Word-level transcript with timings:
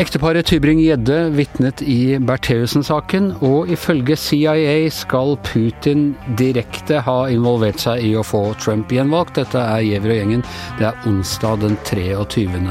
Ekteparet 0.00 0.48
Tybring-Gjedde 0.48 1.16
vitnet 1.36 1.82
i 1.84 2.16
Bertheussen-saken, 2.24 3.26
og 3.44 3.68
ifølge 3.68 4.14
CIA 4.16 4.86
skal 4.96 5.34
Putin 5.44 6.14
direkte 6.38 7.02
ha 7.04 7.16
involvert 7.28 7.82
seg 7.82 8.06
i 8.08 8.14
å 8.16 8.22
få 8.24 8.40
Trump 8.62 8.88
gjenvalgt. 8.96 9.34
Dette 9.36 9.60
er 9.60 9.84
Giæver 9.84 10.14
og 10.14 10.16
gjengen. 10.22 10.46
Det 10.78 10.88
er 10.88 11.04
onsdag 11.10 11.60
den 11.66 11.76
23. 11.84 12.62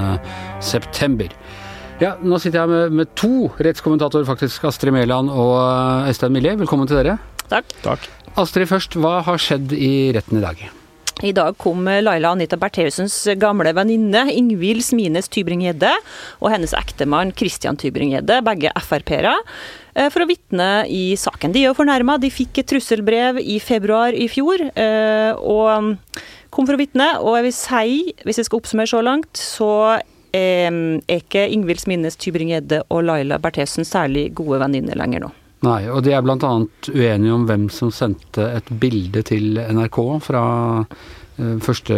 september. 0.71 1.37
Ja, 2.01 2.15
nå 2.17 2.41
sitter 2.41 2.63
jeg 2.63 2.73
med, 2.73 2.97
med 3.03 3.13
to 3.19 3.51
rettskommentatorer, 3.61 4.25
faktisk. 4.25 4.65
Astrid 4.71 4.97
Mæland 4.97 5.29
og 5.29 6.09
Øystein 6.09 6.33
Millie. 6.33 6.57
Velkommen 6.57 6.89
til 6.89 7.03
dere. 7.03 7.19
Takk. 7.45 7.77
Takk. 7.85 8.09
Astrid 8.41 8.73
først, 8.73 8.97
hva 8.97 9.19
har 9.29 9.37
skjedd 9.37 9.77
i 9.77 10.09
retten 10.17 10.41
i 10.41 10.45
dag? 10.49 10.69
I 11.19 11.33
dag 11.35 11.57
kom 11.59 11.83
Laila 11.83 12.29
Anita 12.31 12.55
Bertheussens 12.55 13.15
gamle 13.41 13.73
venninne 13.75 14.21
Ingvild 14.31 14.85
Smines 14.87 15.27
Tybring-Gjedde 15.27 15.89
og 16.39 16.53
hennes 16.53 16.71
ektemann 16.77 17.33
Christian 17.35 17.75
Tybring-Gjedde, 17.75 18.37
begge 18.47 18.71
Frp-ere, 18.79 19.33
eh, 19.95 20.07
for 20.13 20.23
å 20.23 20.29
vitne 20.29 20.69
i 20.87 21.17
saken. 21.19 21.51
De 21.51 21.65
er 21.65 21.67
jo 21.67 21.75
fornærma. 21.75 22.15
De 22.23 22.31
fikk 22.31 22.61
et 22.61 22.69
trusselbrev 22.71 23.41
i 23.43 23.57
februar 23.59 24.15
i 24.15 24.29
fjor 24.31 24.63
eh, 24.69 25.33
og 25.35 25.99
kom 26.55 26.69
for 26.69 26.77
å 26.77 26.79
vitne. 26.79 27.09
Og 27.19 27.35
jeg 27.35 27.47
vil 27.49 27.57
si, 27.57 28.15
hvis 28.23 28.39
jeg 28.39 28.47
skal 28.47 28.63
oppsummere 28.63 28.93
så 28.93 29.03
langt, 29.03 29.43
så 29.43 29.73
eh, 30.31 30.71
er 30.71 31.19
ikke 31.19 31.49
Ingvild 31.51 31.83
Smines 31.83 32.15
Tybring-Gjedde 32.15 32.85
og 32.87 33.03
Laila 33.11 33.43
Bertheussen 33.43 33.83
særlig 33.83 34.29
gode 34.39 34.63
venninner 34.63 34.95
lenger 35.03 35.27
nå. 35.27 35.35
Nei, 35.65 35.81
og 35.91 36.03
de 36.05 36.13
er 36.15 36.23
bl.a. 36.23 36.51
uenige 36.93 37.35
om 37.35 37.45
hvem 37.49 37.65
som 37.73 37.91
sendte 37.91 38.45
et 38.55 38.69
bilde 38.79 39.23
til 39.27 39.59
NRK 39.59 39.97
fra 40.23 40.43
uh, 40.79 41.57
første 41.65 41.97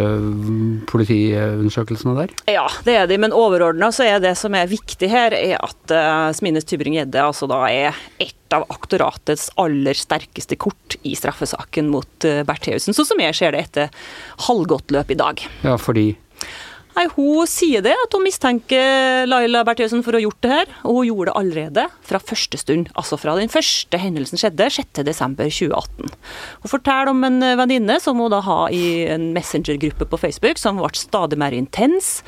politiundersøkelsene 0.90 2.16
der? 2.16 2.34
Ja, 2.50 2.66
det 2.86 2.96
er 2.98 3.06
de, 3.10 3.20
men 3.22 3.34
overordna 3.36 3.92
så 3.94 4.08
er 4.08 4.22
det 4.24 4.34
som 4.40 4.56
er 4.58 4.70
viktig 4.70 5.10
her, 5.12 5.36
er 5.38 5.62
at 5.62 5.94
uh, 5.94 6.32
Smines 6.34 6.66
Tybring-Gjedde 6.66 7.22
altså 7.22 7.46
da 7.50 7.62
er 7.70 8.02
et 8.22 8.56
av 8.56 8.66
aktoratets 8.74 9.48
aller 9.62 9.96
sterkeste 9.96 10.58
kort 10.60 10.98
i 11.06 11.14
straffesaken 11.18 11.90
mot 11.92 12.26
uh, 12.26 12.42
Bertheussen, 12.48 12.98
sånn 12.98 13.12
som 13.14 13.22
jeg 13.22 13.38
ser 13.38 13.54
det 13.54 13.66
etter 13.68 14.10
halvgodt 14.48 14.90
løp 14.94 15.14
i 15.14 15.20
dag. 15.22 15.46
Ja, 15.62 15.78
fordi 15.78 16.10
Nei, 16.92 17.06
Hun 17.16 17.48
sier 17.48 17.80
det, 17.84 17.94
at 17.96 18.12
hun 18.12 18.24
mistenker 18.26 19.24
Laila 19.24 19.62
Bertheussen 19.64 20.02
for 20.04 20.12
å 20.12 20.20
ha 20.20 20.24
gjort 20.26 20.40
det 20.44 20.50
her. 20.52 20.72
Og 20.84 20.98
hun 20.98 21.06
gjorde 21.08 21.30
det 21.30 21.36
allerede 21.40 21.84
fra 22.04 22.20
første 22.20 22.58
stund, 22.60 22.90
altså 22.98 23.16
fra 23.20 23.36
den 23.38 23.52
første 23.52 24.00
hendelsen 24.00 24.40
skjedde, 24.40 24.68
6.12.2018. 24.76 26.12
Hun 26.62 26.72
forteller 26.72 27.12
om 27.12 27.24
en 27.24 27.38
venninne 27.60 27.96
som 28.02 28.20
hun 28.20 28.32
da 28.32 28.42
har 28.44 28.74
i 28.76 29.06
en 29.12 29.30
messengergruppe 29.32 30.08
på 30.10 30.20
Facebook, 30.20 30.60
som 30.60 30.80
ble 30.80 30.90
stadig 30.98 31.38
mer 31.40 31.56
intens, 31.56 32.18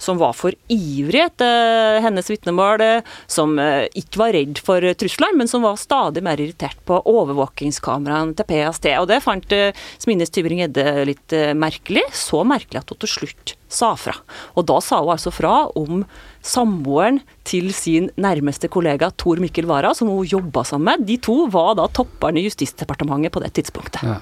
som 0.00 0.20
var 0.20 0.32
for 0.36 0.56
ivrig 0.72 1.20
etter 1.26 2.00
hennes 2.04 2.30
vitnemål, 2.30 2.84
som 3.30 3.58
eh, 3.60 3.84
ikke 3.98 4.22
var 4.22 4.32
redd 4.36 4.60
for 4.64 4.88
trusler, 5.00 5.36
men 5.36 5.50
som 5.50 5.64
var 5.66 5.76
stadig 5.80 6.24
mer 6.24 6.40
irritert 6.40 6.80
på 6.88 7.02
overvåkingskameraene 7.12 8.36
til 8.38 8.48
PST. 8.48 8.88
Og 9.02 9.10
det 9.12 9.20
fant 9.24 9.52
eh, 9.56 9.84
Smines 10.00 10.32
Tybring-Gjedde 10.32 11.04
litt 11.10 11.36
eh, 11.36 11.52
merkelig, 11.58 12.06
så 12.16 12.40
merkelig 12.48 12.80
at 12.80 12.94
hun 12.94 13.04
til 13.04 13.14
slutt 13.18 13.56
sa 13.74 13.92
fra. 13.98 14.14
Og 14.54 14.68
da 14.70 14.78
sa 14.84 15.02
hun 15.02 15.14
altså 15.16 15.32
fra 15.34 15.56
om 15.78 16.04
samboeren 16.44 17.20
til 17.48 17.70
sin 17.76 18.10
nærmeste 18.20 18.68
kollega 18.72 19.10
Tor 19.16 19.40
Mikkel 19.42 19.66
Wara, 19.70 19.94
som 19.96 20.10
hun 20.12 20.26
jobba 20.28 20.64
sammen 20.68 20.90
med. 20.90 21.06
De 21.08 21.16
to 21.22 21.46
var 21.52 21.74
da 21.78 21.86
topperne 21.88 22.42
i 22.42 22.44
Justisdepartementet 22.46 23.32
på 23.32 23.42
det 23.44 23.52
tidspunktet. 23.56 24.02
Ja, 24.04 24.18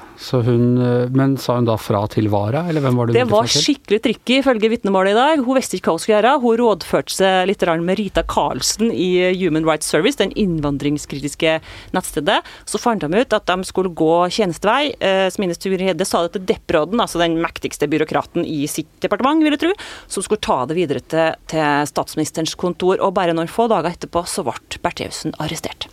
hun, 0.47 0.79
eh, 0.79 1.11
men 1.11 1.37
sa 1.43 1.57
hun 1.59 1.67
da 1.67 1.77
fra 1.81 2.05
til 2.13 2.31
Wara, 2.33 2.65
eller 2.71 2.85
hvem 2.85 3.01
var 3.01 3.11
det? 3.11 3.19
Det 3.19 3.27
var 3.31 3.51
skikkelig 3.51 4.03
tricky, 4.07 4.39
ifølge 4.41 4.71
vitnemålet 4.77 5.17
i 5.17 5.19
dag. 5.19 5.43
Hun 5.43 5.59
visste 5.59 5.79
ikke 5.79 5.91
hva 5.91 5.97
hun 5.99 6.05
skulle 6.05 6.19
gjøre. 6.21 6.35
Hun 6.47 6.59
rådførte 6.63 7.17
seg 7.17 7.51
litt 7.51 7.67
med 7.83 7.99
Rita 7.99 8.23
Karlsen 8.23 8.91
i 8.93 9.11
Human 9.41 9.67
Rights 9.67 9.87
Service, 9.91 10.19
den 10.19 10.35
innvandringskritiske 10.39 11.59
nettstedet. 11.95 12.41
Så 12.67 12.79
fant 12.79 13.03
de 13.03 13.11
ut 13.11 13.33
at 13.33 13.47
de 13.47 13.65
skulle 13.65 13.95
gå 13.95 14.29
tjenestevei. 14.31 14.95
Smine 15.33 15.55
Sture 15.55 15.73
Tybring-Gjedde 15.73 16.07
sa 16.07 16.23
det 16.27 16.35
til 16.37 16.45
Deppråden, 16.53 17.01
altså 17.01 17.21
den 17.23 17.39
mektigste 17.43 17.89
byråkraten 17.91 18.45
i 18.47 18.67
sitt 18.71 18.91
departement, 19.03 19.43
vil 19.45 19.57
jeg 19.57 19.63
tro, 19.65 19.73
som 20.11 20.25
skulle 20.25 20.43
ta 20.45 20.59
det 20.69 20.77
videre 20.77 21.03
til, 21.05 21.37
til 21.51 21.89
statsministerens 21.89 22.55
kontor. 22.59 23.01
Og 23.01 23.12
bare 23.15 23.35
noen 23.37 23.51
få 23.51 23.69
dager 23.73 23.93
etterpå 23.95 24.25
så 24.29 24.45
ble 24.47 24.59
Bertheussen 24.83 25.37
arrestert. 25.43 25.89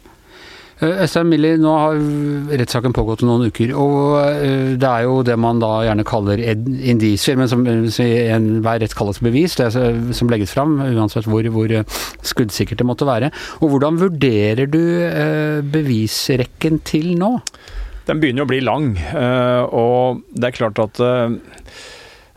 Øystein 0.80 1.28
Millie, 1.28 1.58
nå 1.60 1.72
har 1.76 1.98
rettssaken 2.62 2.94
pågått 2.96 3.26
noen 3.28 3.50
uker, 3.52 3.74
og 3.76 4.14
eh, 4.22 4.78
det 4.80 4.88
er 4.88 5.04
jo 5.10 5.18
det 5.28 5.36
man 5.36 5.60
da 5.60 5.74
gjerne 5.84 6.06
kaller 6.08 6.40
indisier, 6.40 7.36
men 7.36 7.52
som 7.52 7.66
i 7.68 8.08
enhver 8.32 8.80
rett 8.80 8.96
kalles 8.96 9.20
bevis, 9.24 9.58
det 9.60 9.74
som 9.76 10.32
legges 10.32 10.56
fram, 10.56 10.78
uansett 10.80 11.28
hvor, 11.28 11.44
hvor 11.52 11.76
skuddsikkert 12.32 12.80
det 12.80 12.88
måtte 12.88 13.10
være. 13.10 13.34
Og 13.60 13.76
hvordan 13.76 14.00
vurderer 14.00 14.72
du 14.72 14.80
eh, 15.04 15.60
bevisrekken 15.68 16.80
til 16.88 17.12
nå? 17.20 17.36
Den 18.08 18.24
begynner 18.24 18.48
å 18.48 18.50
bli 18.50 18.64
lang, 18.64 18.94
eh, 18.96 19.64
og 19.68 20.24
det 20.32 20.54
er 20.54 20.60
klart 20.62 20.80
at 20.80 21.04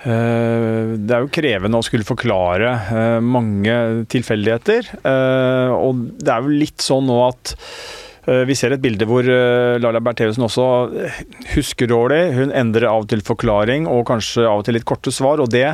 det 0.03 1.15
er 1.15 1.23
jo 1.23 1.31
krevende 1.31 1.79
å 1.79 1.85
skulle 1.87 2.07
forklare 2.07 3.21
mange 3.23 3.75
tilfeldigheter. 4.11 4.89
Og 5.77 6.01
det 6.19 6.33
er 6.33 6.43
jo 6.43 6.57
litt 6.63 6.83
sånn 6.83 7.07
nå 7.07 7.19
at 7.29 7.55
vi 8.47 8.55
ser 8.59 8.75
et 8.75 8.83
bilde 8.83 9.07
hvor 9.07 9.27
Laila 9.27 10.03
Bertheussen 10.03 10.47
også 10.47 10.67
husker 11.55 11.91
dårlig. 11.91 12.23
Hun 12.35 12.55
endrer 12.55 12.89
av 12.91 13.05
og 13.05 13.09
til 13.11 13.23
forklaring 13.27 13.87
og 13.91 14.05
kanskje 14.11 14.47
av 14.47 14.63
og 14.63 14.67
til 14.67 14.79
litt 14.79 14.89
korte 14.89 15.15
svar. 15.15 15.43
og 15.43 15.51
det 15.55 15.69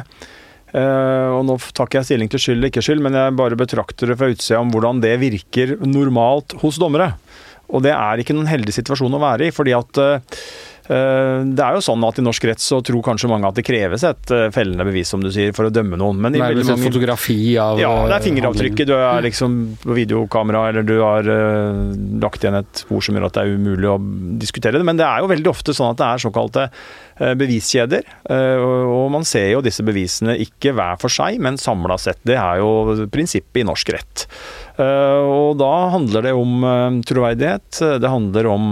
og 0.77 1.43
Nå 1.49 1.57
tar 1.73 1.89
ikke 1.89 2.03
jeg 2.03 2.11
stilling 2.11 2.29
til 2.29 2.43
skyld 2.45 2.59
eller 2.59 2.73
ikke 2.73 2.85
skyld, 2.85 3.01
men 3.05 3.17
jeg 3.17 3.37
bare 3.41 3.57
betrakter 3.57 4.13
det 4.13 4.19
fra 4.21 4.29
utsida 4.29 4.61
om 4.61 4.73
hvordan 4.75 5.01
det 5.01 5.15
virker 5.23 5.79
normalt 5.89 6.53
hos 6.61 6.77
dommere. 6.81 7.15
Og 7.73 7.85
det 7.85 7.93
er 7.93 8.21
ikke 8.21 8.37
noen 8.37 8.49
heldig 8.49 8.75
situasjon 8.77 9.17
å 9.17 9.21
være 9.23 9.49
i. 9.49 9.55
fordi 9.55 9.75
at 9.77 10.01
det 10.89 11.61
er 11.65 11.77
jo 11.77 11.83
sånn 11.85 12.05
at 12.09 12.17
I 12.21 12.25
norsk 12.25 12.47
rett 12.49 12.63
så 12.63 12.79
tror 12.85 13.03
kanskje 13.05 13.29
mange 13.29 13.49
at 13.49 13.59
det 13.59 13.65
kreves 13.67 14.05
et 14.09 14.31
fellende 14.55 14.87
bevis 14.89 15.11
som 15.13 15.21
du 15.21 15.29
sier, 15.35 15.53
for 15.57 15.69
å 15.69 15.73
dømme 15.73 15.99
noen. 16.01 16.21
Men 16.25 16.37
i 16.37 16.41
Nei, 16.41 16.53
mange, 16.63 16.81
fotografi 16.87 17.59
av 17.61 17.81
Ja, 17.81 17.93
det 18.09 18.17
er 18.17 18.25
fingeravtrykket. 18.25 18.89
Du 18.89 18.95
er 18.97 19.27
liksom 19.27 19.59
på 19.83 19.99
videokamera, 19.99 20.65
eller 20.71 20.87
du 20.89 20.97
har 21.03 21.29
uh, 21.29 21.93
lagt 22.23 22.45
igjen 22.45 22.57
et 22.63 22.85
spor 22.85 23.05
som 23.05 23.19
gjør 23.19 23.29
at 23.29 23.37
det 23.37 23.45
er 23.45 23.61
umulig 23.61 23.93
å 23.93 23.99
diskutere 24.41 24.81
det. 24.81 24.89
Men 24.89 25.01
det 25.01 25.07
er 25.09 25.21
jo 25.21 25.31
veldig 25.35 25.53
ofte 25.53 25.77
sånn 25.77 25.93
at 25.93 26.01
det 26.01 26.09
er 26.09 26.25
såkalte 26.25 26.69
beviskjeder. 27.19 28.05
Og 28.63 29.09
man 29.11 29.25
ser 29.27 29.49
jo 29.51 29.63
disse 29.65 29.83
bevisene 29.83 30.37
ikke 30.39 30.71
hver 30.79 31.01
for 31.03 31.11
seg, 31.11 31.41
men 31.43 31.59
samla 31.59 31.97
sett. 31.99 32.21
Det 32.23 32.37
er 32.39 32.61
jo 32.63 33.09
prinsippet 33.11 33.65
i 33.65 33.67
norsk 33.67 33.91
rett. 33.97 34.29
og 34.79 35.59
da 35.59 35.73
handler 35.97 36.29
det 36.29 36.35
om 36.39 37.03
troverdighet. 37.03 37.83
Det 37.99 38.13
handler 38.13 38.47
om 38.53 38.71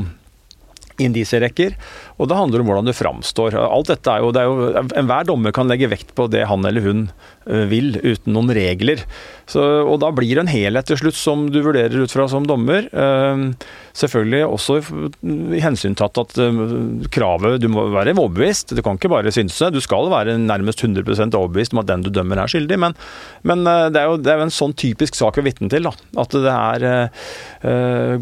indisierekker, 1.02 1.76
og 2.16 2.30
det 2.30 2.38
handler 2.38 2.62
om 2.62 2.70
hvordan 2.70 2.88
du 2.88 2.96
framstår. 2.96 3.56
Alt 3.60 3.92
dette 3.92 4.12
er 4.12 4.24
jo, 4.24 4.32
det 4.34 4.42
er 4.42 4.50
jo, 4.50 4.84
Enhver 4.96 5.26
dommer 5.28 5.54
kan 5.54 5.68
legge 5.70 5.90
vekt 5.92 6.14
på 6.16 6.28
det 6.32 6.46
han 6.48 6.64
eller 6.66 6.84
hun 6.84 7.06
vil, 7.46 7.94
uten 8.02 8.34
noen 8.34 8.50
regler. 8.56 9.02
Så, 9.46 9.62
og 9.86 10.00
Da 10.02 10.10
blir 10.14 10.34
det 10.34 10.42
en 10.42 10.50
helhet 10.50 10.88
til 10.88 10.98
slutt 10.98 11.18
som 11.18 11.46
du 11.52 11.60
vurderer 11.62 12.02
ut 12.02 12.12
fra 12.12 12.26
som 12.30 12.46
dommer. 12.48 12.88
Selvfølgelig 13.96 14.42
også 14.44 14.80
hensyntatt 15.62 16.18
at 16.20 16.34
kravet 17.14 17.60
Du 17.62 17.68
må 17.72 17.86
være 17.94 18.16
overbevist, 18.16 18.74
du 18.74 18.82
kan 18.82 18.98
ikke 18.98 19.12
bare 19.12 19.32
synse. 19.34 19.70
Du 19.70 19.78
skal 19.84 20.10
være 20.10 20.36
nærmest 20.42 20.82
100 20.82 21.06
overbevist 21.38 21.76
om 21.76 21.84
at 21.84 21.90
den 21.92 22.04
du 22.06 22.10
dømmer 22.10 22.42
er 22.42 22.50
skyldig, 22.50 22.80
men, 22.82 22.96
men 23.46 23.64
det, 23.64 24.02
er 24.02 24.10
jo, 24.10 24.18
det, 24.18 24.32
er 24.32 24.42
en 24.42 24.54
sånn 24.54 24.74
typisk 24.76 25.18
sak 25.18 25.38
å 25.38 25.46
vitne 25.46 25.70
til. 25.72 25.86
Da. 25.86 25.94
At 26.18 26.34
det 26.34 26.56
er 26.56 26.88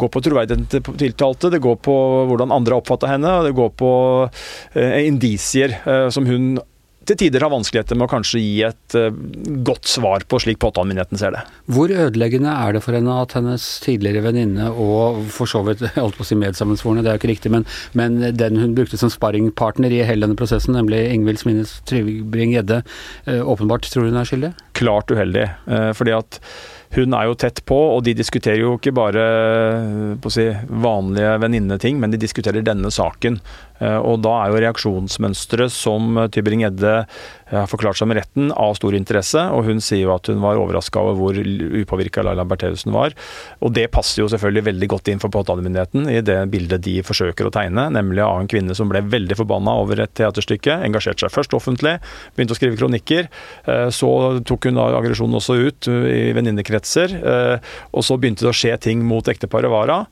går 0.00 0.10
på 0.12 0.22
troverdigheten 0.24 0.68
til 0.70 1.00
tiltalte, 1.00 1.50
det 1.52 1.62
går 1.64 1.80
på 1.84 1.96
hvordan 2.30 2.54
andre 2.54 2.76
har 2.76 2.82
oppfatta 2.84 3.10
henne, 3.10 3.32
og 3.38 3.48
det 3.48 3.56
går 3.56 3.74
på 3.78 3.90
uh, 4.28 5.00
indisier 5.04 5.76
uh, 5.84 6.08
som 6.14 6.28
hun 6.28 6.54
til 7.04 7.18
tider 7.20 7.42
har 7.44 7.52
vanskeligheter 7.52 7.98
med 7.98 8.06
å 8.06 8.12
kanskje 8.14 8.40
gi 8.40 8.62
et 8.64 8.94
godt 9.66 9.88
svar 9.92 10.24
på 10.24 10.38
slik 10.40 10.56
påtalemyndigheten 10.62 11.20
ser 11.20 11.34
det. 11.36 11.42
Hvor 11.68 11.92
ødeleggende 11.92 12.48
er 12.48 12.72
det 12.72 12.80
for 12.80 12.96
henne 12.96 13.16
at 13.20 13.34
hennes 13.36 13.66
tidligere 13.84 14.22
venninne 14.24 14.70
og 14.70 15.18
for 15.34 15.50
så 15.50 15.60
vidt 15.66 15.84
holdt 15.98 16.16
på 16.16 16.24
å 16.24 16.28
si 16.30 16.38
medsammensvorne, 16.40 17.04
det 17.04 17.12
er 17.12 17.18
jo 17.18 17.20
ikke 17.20 17.32
riktig, 17.34 17.52
men, 17.52 17.66
men, 17.92 18.16
den 18.32 18.56
hun 18.62 18.72
brukte 18.78 18.96
som 19.00 19.12
sparringpartner 19.12 19.92
i 19.92 20.00
hele 20.08 20.24
denne 20.24 20.38
prosessen, 20.38 20.72
nemlig 20.78 21.02
Ingvild 21.10 21.42
Smines 21.42 21.76
Trybring-Gjedde, 21.90 22.80
uh, 23.28 23.42
åpenbart 23.52 23.90
tror 23.92 24.08
hun 24.08 24.22
er 24.22 24.30
skyldig? 24.30 24.54
Klart 24.80 25.12
uheldig. 25.12 25.50
Uh, 25.68 25.90
fordi 25.92 26.16
at 26.16 26.40
hun 26.94 27.14
er 27.16 27.28
jo 27.28 27.36
tett 27.38 27.60
på, 27.66 27.76
og 27.96 28.04
de 28.06 28.14
diskuterer 28.16 28.62
jo 28.62 28.76
ikke 28.78 28.94
bare 28.94 29.24
å 30.14 30.32
si, 30.32 30.46
vanlige 30.84 31.36
venninneting, 31.42 31.98
men 32.00 32.14
de 32.14 32.20
diskuterer 32.22 32.64
denne 32.66 32.92
saken. 32.94 33.40
Og 33.82 34.20
da 34.22 34.32
er 34.38 34.52
jo 34.52 34.60
reaksjonsmønsteret 34.62 35.72
som 35.74 36.20
Tybring-Gjedde 36.30 36.92
har 37.54 37.68
forklart 37.70 37.98
seg 37.98 38.08
med 38.10 38.18
retten, 38.18 38.48
av 38.54 38.72
stor 38.78 38.94
interesse. 38.96 39.40
Og 39.54 39.66
hun 39.68 39.82
sier 39.82 40.06
jo 40.06 40.12
at 40.14 40.30
hun 40.30 40.40
var 40.42 40.58
overraska 40.58 41.02
over 41.02 41.18
hvor 41.18 41.38
upåvirka 41.82 42.22
Laila 42.24 42.46
Bertheussen 42.48 42.94
var. 42.94 43.14
Og 43.60 43.74
det 43.76 43.88
passer 43.94 44.22
jo 44.22 44.28
selvfølgelig 44.30 44.64
veldig 44.70 44.88
godt 44.94 45.10
inn 45.12 45.20
for 45.22 45.32
påtalemyndigheten 45.34 46.08
i 46.10 46.20
det 46.24 46.38
bildet 46.52 46.84
de 46.86 46.96
forsøker 47.06 47.48
å 47.48 47.52
tegne, 47.54 47.86
nemlig 47.94 48.22
av 48.24 48.40
en 48.40 48.50
kvinne 48.50 48.74
som 48.78 48.90
ble 48.90 49.02
veldig 49.10 49.38
forbanna 49.38 49.74
over 49.82 50.04
et 50.04 50.14
teaterstykke, 50.18 50.78
engasjerte 50.86 51.26
seg 51.26 51.34
først 51.34 51.56
offentlig, 51.58 51.96
begynte 52.34 52.56
å 52.56 52.58
skrive 52.58 52.78
kronikker. 52.80 53.30
Så 53.94 54.10
tok 54.46 54.70
hun 54.70 54.80
aggresjonen 54.82 55.38
også 55.40 55.58
ut 55.60 55.90
i 55.90 56.32
venninnekretser. 56.36 57.18
Og 57.92 58.06
så 58.06 58.18
begynte 58.18 58.46
det 58.46 58.54
å 58.54 58.56
skje 58.56 58.78
ting 58.88 59.04
mot 59.06 59.28
ekteparet 59.30 59.72
Wara 59.72 60.04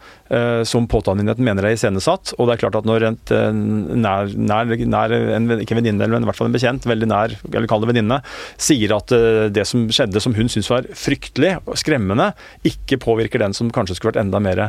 som 0.68 0.86
påtalemyndigheten 0.88 1.44
mener 1.44 1.66
er 1.68 1.76
iscenesatt. 1.76 2.34
Og 2.38 2.48
det 2.48 2.56
er 2.56 2.62
klart 2.66 2.78
at 2.78 2.88
når 2.88 3.08
et 3.10 3.34
nær, 3.52 4.32
nær, 4.36 4.72
nær 4.72 5.14
en, 5.36 5.50
ikke 5.62 5.76
en 5.76 5.82
venninne, 5.82 6.08
men 6.12 6.24
i 6.24 6.28
hvert 6.28 6.38
fall 6.38 6.50
en 6.50 6.56
bekjent, 6.56 6.88
veldig 6.88 7.08
nær, 7.10 7.36
eller 7.52 7.68
kall 7.70 7.84
det 7.84 7.92
venninne, 7.92 8.20
sier 8.60 8.96
at 8.96 9.14
det 9.54 9.66
som 9.68 9.86
skjedde 9.92 10.22
som 10.22 10.36
hun 10.36 10.50
syntes 10.52 10.70
var 10.72 10.88
fryktelig 10.98 11.54
og 11.62 11.78
skremmende, 11.80 12.30
ikke 12.68 13.00
påvirker 13.02 13.42
den 13.42 13.56
som 13.56 13.70
kanskje 13.74 13.98
skulle 13.98 14.14
vært 14.14 14.24
enda 14.24 14.42
mer 14.42 14.64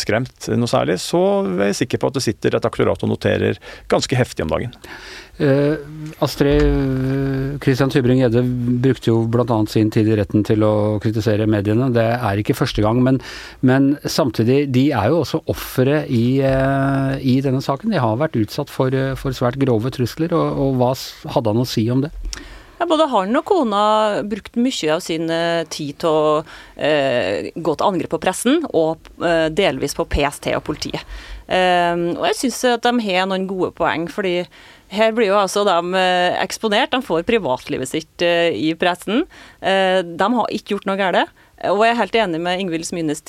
skremt 0.00 0.48
noe 0.54 0.70
særlig, 0.70 0.98
så 1.02 1.20
er 1.56 1.70
jeg 1.72 1.80
sikker 1.82 2.02
på 2.02 2.10
at 2.10 2.18
det 2.18 2.26
sitter 2.26 2.56
et 2.56 2.68
aktorat 2.68 3.02
og 3.02 3.10
noterer 3.10 3.60
ganske 3.90 4.18
heftig 4.18 4.46
om 4.46 4.52
dagen. 4.52 4.74
Uh, 5.36 5.76
Astrid 6.24 7.60
Kristian 7.60 7.90
Tybring-Gjedde 7.92 8.40
brukte 8.80 9.10
jo 9.10 9.18
bl.a. 9.28 9.58
sin 9.68 9.90
tid 9.92 10.08
i 10.08 10.16
retten 10.16 10.44
til 10.46 10.64
å 10.64 10.96
kritisere 11.02 11.48
mediene. 11.50 11.90
Det 11.92 12.06
er 12.14 12.40
ikke 12.40 12.56
første 12.56 12.84
gang, 12.84 13.02
men, 13.04 13.20
men 13.60 13.94
samtidig, 14.00 14.62
de 14.72 14.88
er 14.96 15.10
jo 15.12 15.20
også 15.20 15.42
ofre 15.52 16.02
i, 16.08 16.40
eh, 16.40 17.16
i, 17.20 17.38
denne 17.44 17.60
saken. 17.64 17.92
De 17.92 18.00
har 18.00 18.16
vært 18.20 18.38
utsatt 18.40 18.72
for, 18.72 18.92
uh, 18.96 19.12
for 19.18 19.36
svært 19.36 19.60
grove 19.60 19.92
trusler, 19.92 20.32
og, 20.36 20.60
og 20.62 20.80
hva 20.80 20.92
hadde 21.34 21.52
han 21.52 21.64
å 21.64 21.68
si 21.68 21.84
om 21.92 22.04
det? 22.06 22.12
Ja, 22.76 22.84
både 22.84 23.06
han 23.08 23.36
og 23.38 23.44
kona 23.48 23.82
brukte 24.28 24.60
mye 24.60 24.90
av 24.92 25.00
sin 25.00 25.30
tid 25.72 25.96
til 26.02 26.10
å 26.10 26.32
eh, 26.76 27.48
gå 27.56 27.72
til 27.72 27.86
angrep 27.86 28.12
på 28.12 28.20
pressen, 28.20 28.60
og 28.76 29.08
eh, 29.24 29.48
delvis 29.48 29.96
på 29.96 30.04
PST 30.12 30.50
og 30.52 30.64
politiet. 30.66 31.00
Eh, 31.48 31.94
og 32.12 32.26
jeg 32.28 32.38
syns 32.42 32.60
at 32.74 32.84
de 32.84 33.06
har 33.06 33.30
noen 33.30 33.48
gode 33.48 33.72
poeng, 33.78 34.04
fordi 34.12 34.42
her 34.96 35.14
blir 35.16 35.30
jo 35.30 35.38
altså 35.38 35.64
de 35.66 35.76
eh, 36.00 36.36
eksponert. 36.42 36.92
De 36.94 37.02
får 37.04 37.26
privatlivet 37.28 37.90
sitt 37.90 38.24
eh, 38.24 38.50
i 38.52 38.72
pressen. 38.78 39.24
Eh, 39.60 40.00
de 40.06 40.30
har 40.38 40.54
ikke 40.54 40.76
gjort 40.76 40.88
noe 40.88 40.98
galt. 41.00 41.34
Og 41.70 41.84
jeg 41.84 41.94
er 41.94 42.00
helt 42.02 42.18
enig 42.20 42.42
med 42.44 42.62
Ingvild 42.62 42.88
Smynes 42.88 43.22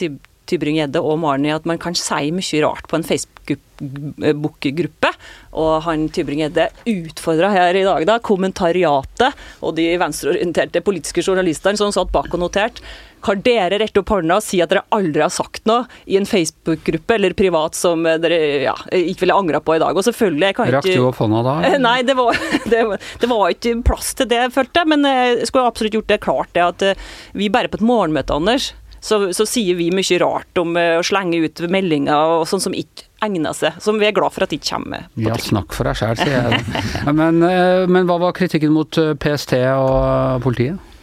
Tybring-Gjedde 0.47 1.01
og 1.03 1.19
Maren 1.21 1.47
i 1.47 1.55
at 1.55 1.67
man 1.69 1.81
kan 1.81 1.95
si 1.97 2.31
mye 2.33 2.63
rart 2.63 2.87
på 2.89 2.97
en 2.97 3.05
Facebook-gruppe. 3.07 5.11
Og 5.57 5.73
han 5.87 6.07
Tybring-Gjedde 6.13 6.69
utfordra 6.93 7.51
her 7.53 7.77
i 7.77 7.85
dag 7.87 8.07
da, 8.07 8.19
kommentariatet 8.23 9.37
og 9.61 9.75
de 9.77 9.89
venstreorienterte 9.99 10.83
politiske 10.85 11.25
journalistene 11.25 11.79
som 11.79 11.93
satt 11.93 12.13
bak 12.13 12.33
og 12.33 12.43
noterte 12.45 12.85
Kan 13.25 13.41
dere 13.41 13.79
rett 13.81 13.97
opp 13.97 14.11
hånda 14.13 14.37
og 14.37 14.45
si 14.45 14.59
at 14.61 14.69
dere 14.71 14.83
aldri 14.93 15.23
har 15.23 15.31
sagt 15.33 15.65
noe 15.67 15.87
i 16.05 16.19
en 16.19 16.27
Facebook-gruppe 16.29 17.17
eller 17.17 17.33
privat 17.37 17.75
som 17.75 18.05
dere 18.05 18.37
ja, 18.67 18.75
ikke 18.93 19.25
ville 19.25 19.39
angra 19.41 19.59
på 19.59 19.75
i 19.75 19.81
dag? 19.81 19.97
Og 19.97 20.05
selvfølgelig 20.05 20.51
jeg 20.51 20.57
kan 20.59 20.73
Rakk 20.77 20.87
du 20.87 21.07
opp 21.09 21.21
hånda 21.23 21.41
da? 21.47 21.55
Nei, 21.81 21.97
det 22.07 22.15
var, 22.19 22.37
det, 22.71 22.83
det 23.23 23.31
var, 23.31 23.47
ikke 23.51 23.79
plass 23.87 24.13
til 24.19 24.29
det, 24.29 24.43
følte 24.53 24.83
jeg. 24.83 24.91
Men 24.93 25.09
jeg 25.09 25.49
skulle 25.49 25.67
absolutt 25.67 25.97
gjort 25.97 26.13
det 26.13 26.21
klart 26.23 26.53
det 26.53 26.67
at 26.67 26.91
eh, 26.91 27.07
vi 27.37 27.49
bare 27.53 27.73
på 27.73 27.81
et 27.81 27.87
morgenmøte, 27.89 28.37
Anders, 28.37 28.71
så, 29.07 29.19
så, 29.33 29.45
sier 29.47 29.77
vi 29.79 29.87
mye 29.95 30.19
rart 30.19 30.59
om 30.59 30.75
eh, 30.79 30.97
å 30.99 31.05
slenge 31.05 31.39
ut 31.45 31.61
meldinger 31.71 32.33
og 32.39 32.47
sånn 32.49 32.63
som 32.63 32.75
ikke 32.75 33.07
egner 33.23 33.55
seg. 33.57 33.79
Som 33.83 34.01
vi 34.01 34.09
er 34.09 34.15
glad 34.15 34.35
for 34.35 34.45
at 34.45 34.51
de 34.51 34.59
ikke 34.59 34.75
kommer. 34.75 35.07
ja, 35.15 35.37
snakk 35.41 35.73
for 35.75 35.87
deg 35.87 35.97
sjæl, 35.99 36.19
sier 36.19 36.35
jeg. 36.35 36.83
men, 37.19 37.39
eh, 37.47 37.85
men 37.87 38.09
hva 38.09 38.19
var 38.25 38.35
kritikken 38.37 38.75
mot 38.75 38.91
PST 38.91 39.55
og 39.77 40.43
politiet? 40.43 40.93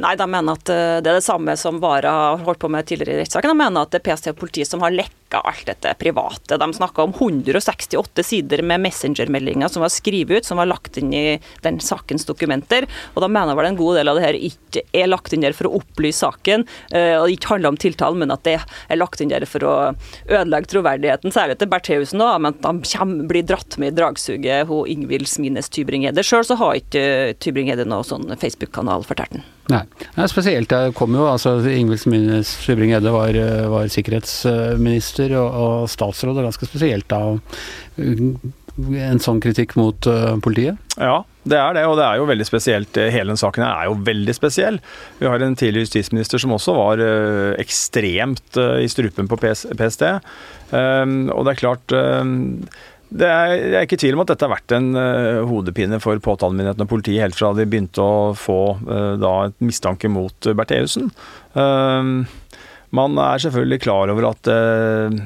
Nei, 0.00 0.14
de 0.16 0.26
mener 0.32 0.56
at 0.56 0.64
det 0.64 1.10
er 1.10 1.18
det 1.18 1.24
samme 1.26 1.52
som 1.60 1.76
Vara 1.82 2.10
har 2.10 2.44
holdt 2.46 2.62
på 2.62 2.70
med 2.72 2.86
tidligere 2.88 3.18
i 3.18 3.24
rettssaken. 3.24 3.52
De 3.52 3.62
mener 3.62 3.84
at 3.84 3.92
det 3.92 4.00
er 4.00 4.06
PST 4.06 4.30
og 4.32 4.38
politiet 4.40 4.70
som 4.70 4.80
har 4.80 4.94
lekka 4.96 5.19
sjekka 5.30 5.40
alt 5.40 5.66
dette 5.66 5.94
private. 5.98 6.58
De 6.58 6.72
snakka 6.74 7.02
om 7.02 7.12
168 7.12 8.22
sider 8.22 8.62
med 8.62 8.80
messengermeldinger 8.80 9.68
som 9.68 9.82
var 9.82 9.88
skrevet 9.88 10.38
ut, 10.38 10.44
som 10.44 10.58
var 10.58 10.66
lagt 10.66 10.96
inn 10.98 11.12
i 11.12 11.40
den 11.62 11.80
sakens 11.80 12.24
dokumenter. 12.26 12.86
Og 13.14 13.22
da 13.22 13.28
mener 13.28 13.56
vel 13.56 13.66
en 13.66 13.76
god 13.76 13.96
del 13.96 14.08
av 14.08 14.16
det 14.16 14.24
her 14.24 14.34
ikke 14.34 14.82
er 14.92 15.06
lagt 15.08 15.32
inn 15.32 15.42
der 15.42 15.52
for 15.52 15.68
å 15.68 15.78
opplyse 15.80 16.20
saken, 16.20 16.66
eh, 16.92 17.16
og 17.18 17.28
det 17.28 17.38
ikke 17.38 17.54
handler 17.54 17.70
om 17.70 17.76
tiltalen, 17.76 18.18
men 18.18 18.30
at 18.30 18.42
det 18.44 18.58
er 18.60 18.98
lagt 18.98 19.20
inn 19.20 19.30
der 19.30 19.46
for 19.46 19.64
å 19.64 19.74
ødelegge 20.28 20.70
troverdigheten, 20.74 21.32
særlig 21.32 21.58
til 21.58 21.70
Bertheussen, 21.70 22.20
men 22.20 22.52
at 22.52 22.60
de 22.60 22.90
kommer, 22.90 23.26
blir 23.30 23.46
dratt 23.46 23.78
med 23.78 23.94
i 23.94 23.96
dragsuget 23.96 24.66
hos 24.68 24.88
Ingvild 24.90 25.28
Smines 25.28 25.70
Tybring-Gjedde. 25.70 26.24
Sjøl 26.26 26.44
så 26.46 26.58
har 26.60 26.76
ikke 26.76 27.36
Tybring-Gjedde 27.40 27.88
noen 27.88 28.06
sånn 28.06 28.28
Facebook-kanal, 28.40 29.06
for 29.06 29.16
terten. 29.16 29.44
Nei. 29.70 29.84
Er 30.18 30.28
spesielt. 30.30 30.72
Jeg 30.72 30.94
kom 30.98 31.14
jo, 31.14 31.24
altså 31.30 31.54
Ingvild 31.70 32.02
Smines 32.02 32.52
Tybring-Gjedde 32.64 33.14
var, 33.14 33.38
var 33.70 33.90
sikkerhetsminister 33.92 35.19
minister 35.20 35.36
og, 35.38 35.50
og 35.54 35.90
statsråd. 35.90 36.38
Er 36.38 36.48
ganske 36.48 36.68
spesielt 36.68 37.08
da 37.10 37.20
en 38.00 39.20
sånn 39.20 39.40
kritikk 39.42 39.76
mot 39.76 40.06
uh, 40.08 40.38
politiet? 40.40 40.78
Ja, 40.96 41.24
det 41.44 41.58
er 41.58 41.74
det, 41.74 41.86
og 41.88 41.98
det 41.98 42.06
er 42.06 42.20
jo 42.20 42.28
veldig 42.28 42.46
spesielt. 42.46 42.96
Hele 42.96 43.32
den 43.32 43.40
saken 43.40 43.64
er 43.66 43.88
jo 43.88 43.98
veldig 44.06 44.34
spesiell. 44.36 44.80
Vi 45.18 45.28
har 45.28 45.40
en 45.42 45.56
tidligere 45.56 45.88
justisminister 45.88 46.40
som 46.40 46.54
også 46.56 46.76
var 46.76 47.02
uh, 47.02 47.52
ekstremt 47.60 48.56
uh, 48.56 48.78
i 48.80 48.88
strupen 48.88 49.28
på 49.28 49.40
PS 49.40 49.66
PST. 49.76 50.06
Um, 50.70 51.28
og 51.34 51.44
det 51.44 51.54
er 51.56 51.60
klart 51.60 51.96
um, 51.96 52.62
det 53.10 53.26
er, 53.26 53.52
jeg 53.58 53.74
er 53.74 53.86
ikke 53.88 53.96
i 53.98 54.02
tvil 54.04 54.14
om 54.14 54.20
at 54.22 54.30
dette 54.30 54.46
har 54.46 54.52
vært 54.52 54.72
en 54.76 54.92
uh, 54.94 55.40
hodepine 55.50 55.98
for 55.98 56.20
påtalemyndigheten 56.22 56.84
og 56.84 56.92
politiet 56.92 57.24
helt 57.24 57.34
fra 57.34 57.50
de 57.58 57.66
begynte 57.66 58.04
å 58.04 58.30
få 58.38 58.60
uh, 58.86 59.16
da 59.18 59.32
mistanke 59.58 60.08
mot 60.12 60.50
Bertheussen. 60.54 61.10
Uh, 61.56 62.22
man 62.96 63.18
er 63.22 63.42
selvfølgelig 63.42 63.82
klar 63.84 64.10
over 64.12 64.30
at 64.32 64.50
eh, 64.50 65.20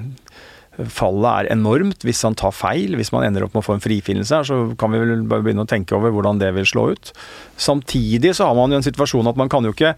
fallet 0.91 1.29
er 1.31 1.53
enormt 1.55 2.05
hvis 2.07 2.23
han 2.27 2.37
tar 2.39 2.55
feil. 2.55 2.97
Hvis 2.99 3.13
man 3.15 3.27
ender 3.27 3.47
opp 3.47 3.55
med 3.55 3.63
å 3.63 3.69
få 3.69 3.77
en 3.79 3.85
frifinnelse 3.85 4.41
her, 4.41 4.49
så 4.49 4.59
kan 4.81 4.93
vi 4.95 5.01
vel 5.03 5.25
bare 5.31 5.45
begynne 5.47 5.67
å 5.67 5.71
tenke 5.71 5.97
over 5.97 6.15
hvordan 6.15 6.43
det 6.43 6.53
vil 6.57 6.69
slå 6.69 6.91
ut. 6.95 7.15
Samtidig 7.61 8.35
så 8.37 8.51
har 8.51 8.59
man 8.59 8.75
jo 8.75 8.81
en 8.81 8.87
situasjon 8.87 9.31
at 9.31 9.41
man 9.41 9.53
kan 9.53 9.67
jo 9.67 9.75
ikke 9.75 9.95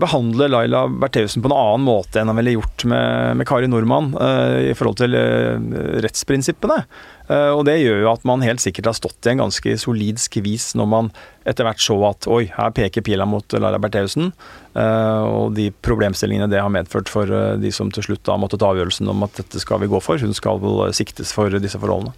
behandle 0.00 0.48
Laila 0.48 0.84
Bertheussen 0.88 1.42
på 1.42 1.50
en 1.50 1.56
annen 1.56 1.86
måte 1.86 2.20
enn 2.20 2.30
han 2.30 2.38
ville 2.38 2.56
gjort 2.56 2.84
med, 2.88 3.36
med 3.40 3.48
Kari 3.48 3.68
Nordmann 3.70 4.12
uh, 4.18 4.60
i 4.70 4.74
forhold 4.76 4.98
til 5.00 5.16
uh, 5.16 5.56
rettsprinsippene. 6.04 6.82
Uh, 7.26 7.52
og 7.56 7.64
det 7.68 7.78
gjør 7.80 8.04
jo 8.04 8.10
at 8.12 8.26
man 8.28 8.44
helt 8.44 8.62
sikkert 8.62 8.90
har 8.90 8.98
stått 8.98 9.26
i 9.26 9.32
en 9.32 9.42
ganske 9.44 9.76
solid 9.82 10.20
skvis 10.22 10.70
når 10.78 10.90
man 10.92 11.10
etter 11.48 11.66
hvert 11.66 11.82
så 11.82 11.96
at 12.08 12.28
oi, 12.30 12.44
her 12.54 12.74
peker 12.76 13.04
pila 13.06 13.26
mot 13.28 13.56
Laila 13.56 13.78
Bertheussen, 13.78 14.32
og 14.74 15.52
de 15.54 15.68
problemstillingene 15.86 16.48
det 16.50 16.58
har 16.58 16.72
medført 16.74 17.06
for 17.08 17.30
de 17.62 17.70
som 17.70 17.92
til 17.94 18.02
slutt 18.02 18.24
da 18.26 18.34
måtte 18.40 18.58
ta 18.58 18.72
avgjørelsen 18.72 19.06
om 19.12 19.22
at 19.22 19.38
dette 19.38 19.62
skal 19.62 19.78
vi 19.78 19.88
gå 19.92 20.00
for. 20.02 20.18
Hun 20.18 20.34
skal 20.34 20.58
vel 20.64 20.90
siktes 20.98 21.30
for 21.36 21.54
disse 21.62 21.78
forholdene. 21.78 22.16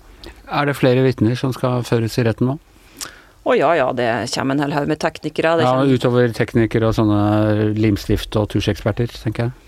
Er 0.48 0.64
det 0.64 0.78
flere 0.80 1.04
vitner 1.04 1.36
som 1.36 1.52
skal 1.52 1.85
føres 1.85 2.16
i 2.16 2.25
retten 2.25 2.49
nå? 2.49 2.56
Å 3.49 3.55
ja 3.57 3.71
ja, 3.78 3.87
det 3.97 4.09
kommer 4.35 4.59
en 4.59 4.61
hel 4.67 4.75
haug 4.76 4.90
med 4.90 5.00
teknikere. 5.00 5.55
ja, 5.64 5.73
Utover 5.88 6.28
teknikere 6.37 6.90
og 6.90 6.97
sånne 6.99 7.73
limstift- 7.78 8.37
og 8.37 8.50
tusjeksperter, 8.52 9.09
tenker 9.25 9.49
jeg. 9.49 9.67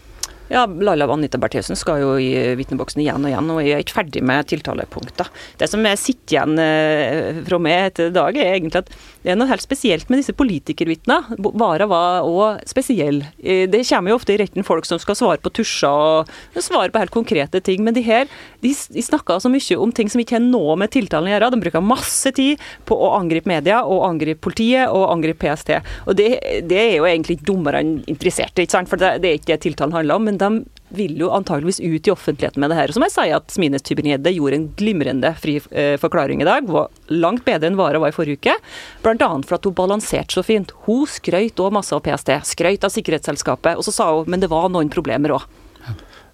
Ja, 0.51 0.65
Laila 0.67 1.07
Anita 1.07 1.39
Bertheussen 1.39 1.79
skal 1.79 2.01
jo 2.03 2.17
i 2.19 2.33
vitneboksen 2.59 2.99
igjen 3.05 3.23
og 3.23 3.31
igjen, 3.31 3.51
og 3.55 3.61
jeg 3.63 3.77
er 3.77 3.85
ikke 3.85 3.95
ferdig 4.01 4.23
med 4.27 4.49
tiltalepunkter. 4.51 5.29
Det 5.61 5.69
som 5.71 5.85
jeg 5.87 6.01
sitter 6.03 6.35
igjen 6.35 6.59
eh, 6.59 7.39
fra 7.47 7.61
meg 7.63 7.85
etter 7.93 8.11
dag, 8.11 8.35
er 8.35 8.57
egentlig 8.57 8.81
at 8.83 8.91
det 9.23 9.31
er 9.31 9.39
noe 9.39 9.47
helt 9.47 9.63
spesielt 9.63 10.11
med 10.11 10.19
disse 10.19 10.35
politikervitnene. 10.35 11.39
Vara 11.61 11.87
var 11.87 12.27
òg 12.27 12.65
spesiell. 12.67 13.21
Eh, 13.39 13.69
det 13.71 13.85
kommer 13.87 14.11
jo 14.11 14.17
ofte 14.19 14.35
i 14.35 14.41
retten 14.43 14.67
folk 14.67 14.89
som 14.91 14.99
skal 14.99 15.21
svare 15.21 15.39
på 15.45 15.53
tusjer 15.55 16.27
og 16.27 16.59
svare 16.59 16.91
på 16.91 16.99
helt 16.99 17.15
konkrete 17.15 17.63
ting, 17.63 17.87
men 17.87 17.95
de 17.95 18.03
her 18.09 18.27
de, 18.65 18.75
snakker 18.75 19.39
så 19.39 19.53
mye 19.55 19.79
om 19.79 19.95
ting 19.95 20.11
som 20.11 20.25
ikke 20.25 20.41
har 20.41 20.43
noe 20.43 20.75
med 20.83 20.91
tiltalen 20.91 21.31
å 21.31 21.35
gjøre. 21.37 21.53
De 21.55 21.63
bruker 21.63 21.87
masse 21.93 22.35
tid 22.35 22.59
på 22.91 22.99
å 22.99 23.13
angripe 23.21 23.47
media, 23.53 23.85
og 23.87 24.03
angripe 24.09 24.43
politiet 24.51 24.91
og 24.91 25.07
angripe 25.15 25.47
PST. 25.47 25.77
Og 26.11 26.19
det, 26.19 26.33
det 26.67 26.83
er 26.89 26.93
jo 26.97 27.07
egentlig 27.07 27.39
ikke 27.39 27.53
dommerne 27.53 28.03
interessert 28.11 28.59
i, 28.59 28.67
for 28.67 28.99
det, 28.99 29.15
det 29.23 29.31
er 29.31 29.39
ikke 29.39 29.53
det 29.55 29.63
tiltalen 29.69 29.95
handler 29.95 30.19
om. 30.19 30.27
men 30.27 30.40
de 30.41 30.81
vil 30.91 31.19
jo 31.21 31.31
antageligvis 31.31 31.81
ut 31.81 32.09
i 32.09 32.13
offentligheten 32.13 32.61
med 32.61 32.73
det 32.73 32.79
her. 32.79 32.93
Som 32.95 33.05
jeg 33.07 33.15
sier 33.15 33.37
at 33.39 33.55
Smines 33.55 33.85
Tybring-Gjedde 33.87 34.33
gjorde 34.35 34.59
en 34.59 34.67
glimrende 34.79 35.33
fri 35.39 35.57
eh, 35.71 35.95
forklaring 36.03 36.43
i 36.43 36.49
dag. 36.49 36.67
Var 36.67 36.91
langt 37.15 37.47
bedre 37.47 37.71
enn 37.71 37.79
Vara 37.79 38.03
var 38.03 38.13
i 38.13 38.17
forrige 38.17 38.41
uke. 38.41 38.57
Bl.a. 39.05 39.31
for 39.47 39.59
at 39.59 39.69
hun 39.69 39.77
balanserte 39.79 40.35
så 40.35 40.45
fint. 40.47 40.75
Hun 40.89 41.07
skrøyt 41.11 41.63
òg 41.63 41.75
masse 41.79 41.95
av 41.95 42.03
PST. 42.07 42.35
Skrøyt 42.55 42.87
av 42.87 42.95
sikkerhetsselskapet. 42.95 43.79
Og 43.79 43.87
så 43.87 43.95
sa 43.95 44.11
hun 44.17 44.31
men 44.31 44.43
det 44.43 44.51
var 44.51 44.71
noen 44.73 44.91
problemer 44.93 45.39
òg. 45.39 45.49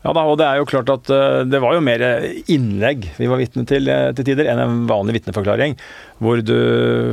Ja 0.06 0.12
da, 0.14 0.22
og 0.28 0.36
det 0.38 0.46
er 0.46 0.60
jo 0.60 0.68
klart 0.70 0.90
at 0.92 1.08
uh, 1.10 1.40
det 1.48 1.58
var 1.58 1.74
jo 1.74 1.82
mer 1.82 2.02
innlegg 2.52 3.08
vi 3.16 3.26
var 3.26 3.40
vitne 3.40 3.64
til 3.66 3.88
uh, 3.90 4.12
til 4.14 4.28
tider, 4.28 4.46
enn 4.52 4.60
en 4.62 4.84
vanlig 4.86 5.16
vitneforklaring. 5.16 5.74
Hvor 6.22 6.42
du 6.46 6.58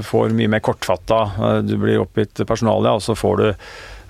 får 0.05 0.35
mye 0.37 0.51
mer 0.51 0.61
kortfatta. 0.63 1.23
Du 1.65 1.73
blir 1.81 2.03
oppgitt 2.03 2.43
personalia, 2.47 2.93
og 2.93 3.01
så 3.01 3.17
får 3.17 3.41
du 3.41 3.47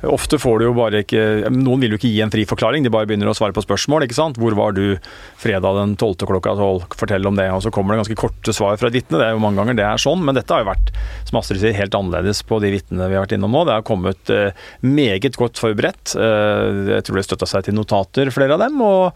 Ofte 0.03 0.39
får 0.41 0.59
du 0.59 0.65
jo 0.65 0.75
bare 0.75 1.03
ikke 1.03 1.51
Noen 1.53 1.83
vil 1.83 1.93
jo 1.93 1.99
ikke 1.99 2.11
gi 2.11 2.21
en 2.25 2.31
fri 2.33 2.43
forklaring, 2.47 2.83
de 2.83 2.91
bare 2.91 3.07
begynner 3.07 3.29
å 3.31 3.35
svare 3.37 3.55
på 3.55 3.63
spørsmål. 3.63 4.03
ikke 4.03 4.17
sant? 4.17 4.37
'Hvor 4.37 4.55
var 4.57 4.75
du 4.75 4.99
fredag 5.39 5.79
den 5.79 5.95
12. 5.95 6.27
klokka 6.27 6.55
12?' 6.59 6.97
Fortell 6.99 7.27
om 7.27 7.35
det. 7.35 7.49
Og 7.51 7.63
så 7.63 7.71
kommer 7.71 7.93
det 7.95 8.03
ganske 8.03 8.19
korte 8.19 8.53
svar 8.53 8.77
fra 8.77 8.87
et 8.87 8.97
vitne. 8.99 9.17
Det 9.19 9.27
er 9.27 9.33
jo 9.33 9.43
mange 9.43 9.61
ganger 9.61 9.75
det 9.79 9.85
er 9.87 10.01
sånn, 10.01 10.23
men 10.23 10.35
dette 10.35 10.51
har 10.51 10.63
jo 10.63 10.71
vært 10.71 10.91
som 11.29 11.39
Astrid 11.39 11.61
sier, 11.61 11.73
helt 11.73 11.95
annerledes 11.95 12.43
på 12.43 12.59
de 12.61 12.71
vitnene 12.73 13.07
vi 13.07 13.15
har 13.15 13.25
vært 13.25 13.37
innom 13.37 13.53
nå. 13.53 13.63
Det 13.65 13.77
har 13.77 13.87
kommet 13.87 14.29
eh, 14.29 14.51
meget 14.81 15.37
godt 15.39 15.61
forberedt. 15.61 16.15
Eh, 16.15 16.93
jeg 16.97 17.07
tror 17.07 17.19
det 17.19 17.25
støtta 17.27 17.49
seg 17.49 17.67
til 17.67 17.77
notater, 17.77 18.31
flere 18.33 18.57
av 18.57 18.63
dem, 18.65 18.81
og 18.83 19.15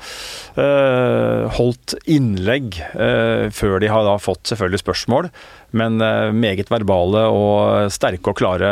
eh, 0.56 1.48
holdt 1.58 1.98
innlegg 2.08 2.80
før 3.54 3.80
de 3.82 3.90
har 3.92 4.04
da 4.06 4.18
fått 4.22 4.50
selvfølgelig 4.50 4.82
spørsmål 4.82 5.30
men 5.76 6.02
eh, 6.02 6.32
meget 6.32 6.72
verbale 6.72 7.26
og 7.34 7.92
sterke 7.94 8.32
og 8.32 8.38
klare 8.40 8.72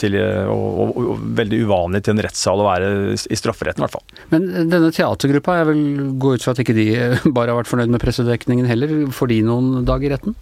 til, 0.00 0.16
og, 0.50 0.64
og, 0.84 0.96
og, 1.04 1.26
veldig 1.40 1.60
uvanlig 1.64 2.04
til 2.04 2.16
en 2.16 2.24
rettssal 2.26 2.60
å 2.60 2.68
være 2.68 2.88
i 3.14 3.38
strafferetten, 3.38 3.80
i 3.80 3.86
hvert 3.86 3.96
fall. 3.96 4.24
Men 4.34 4.48
denne 4.72 4.92
teatergruppa, 4.94 5.60
jeg 5.60 5.70
vil 5.72 5.84
gå 6.20 6.34
ut 6.34 6.44
fra 6.44 6.56
at 6.56 6.64
ikke 6.64 6.76
de 6.76 6.88
bare 7.36 7.52
har 7.52 7.62
vært 7.62 7.72
fornøyd 7.72 7.94
med 7.94 8.02
pressedekningen 8.04 8.68
heller. 8.68 8.98
Får 9.14 9.32
de 9.32 9.44
noen 9.46 9.86
dag 9.88 10.04
i 10.04 10.12
retten? 10.12 10.36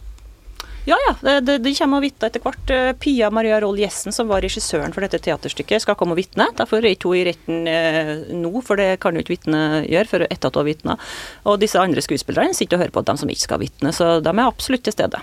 Ja, 0.85 0.97
ja. 1.09 1.40
De, 1.40 1.59
de 1.62 1.73
kommer 1.78 2.00
og 2.00 2.06
vitner 2.06 2.30
etter 2.30 2.42
hvert. 2.42 2.71
Eh, 2.75 2.90
Pia 2.99 3.28
Maria 3.30 3.61
Roll 3.62 3.78
Jessen, 3.78 4.14
som 4.14 4.30
var 4.30 4.42
regissøren 4.42 4.94
for 4.94 5.04
dette 5.04 5.21
teaterstykket, 5.23 5.85
skal 5.85 5.97
komme 5.99 6.16
og 6.16 6.18
vitne. 6.18 6.49
Derfor 6.59 6.82
er 6.82 6.97
ikke 6.97 7.12
hun 7.12 7.21
i 7.21 7.26
retten 7.28 7.68
eh, 7.71 8.12
nå, 8.35 8.50
for 8.66 8.80
det 8.80 8.97
kan 9.02 9.14
jo 9.14 9.23
ikke 9.23 9.37
vitne 9.37 9.85
gjøre 9.87 10.11
før 10.11 10.26
etter 10.26 10.50
at 10.50 10.59
hun 10.59 10.64
har 10.64 10.71
vitna. 10.73 10.97
Og 11.47 11.61
disse 11.62 11.78
andre 11.78 12.02
skuespillerne 12.02 12.56
sitter 12.59 12.78
og 12.78 12.87
hører 12.87 12.97
på 12.97 13.04
de 13.06 13.16
som 13.21 13.30
ikke 13.30 13.47
skal 13.47 13.62
vitne, 13.62 13.94
så 13.94 14.16
de 14.25 14.35
er 14.35 14.42
absolutt 14.49 14.82
til 14.88 14.97
stede. 14.97 15.23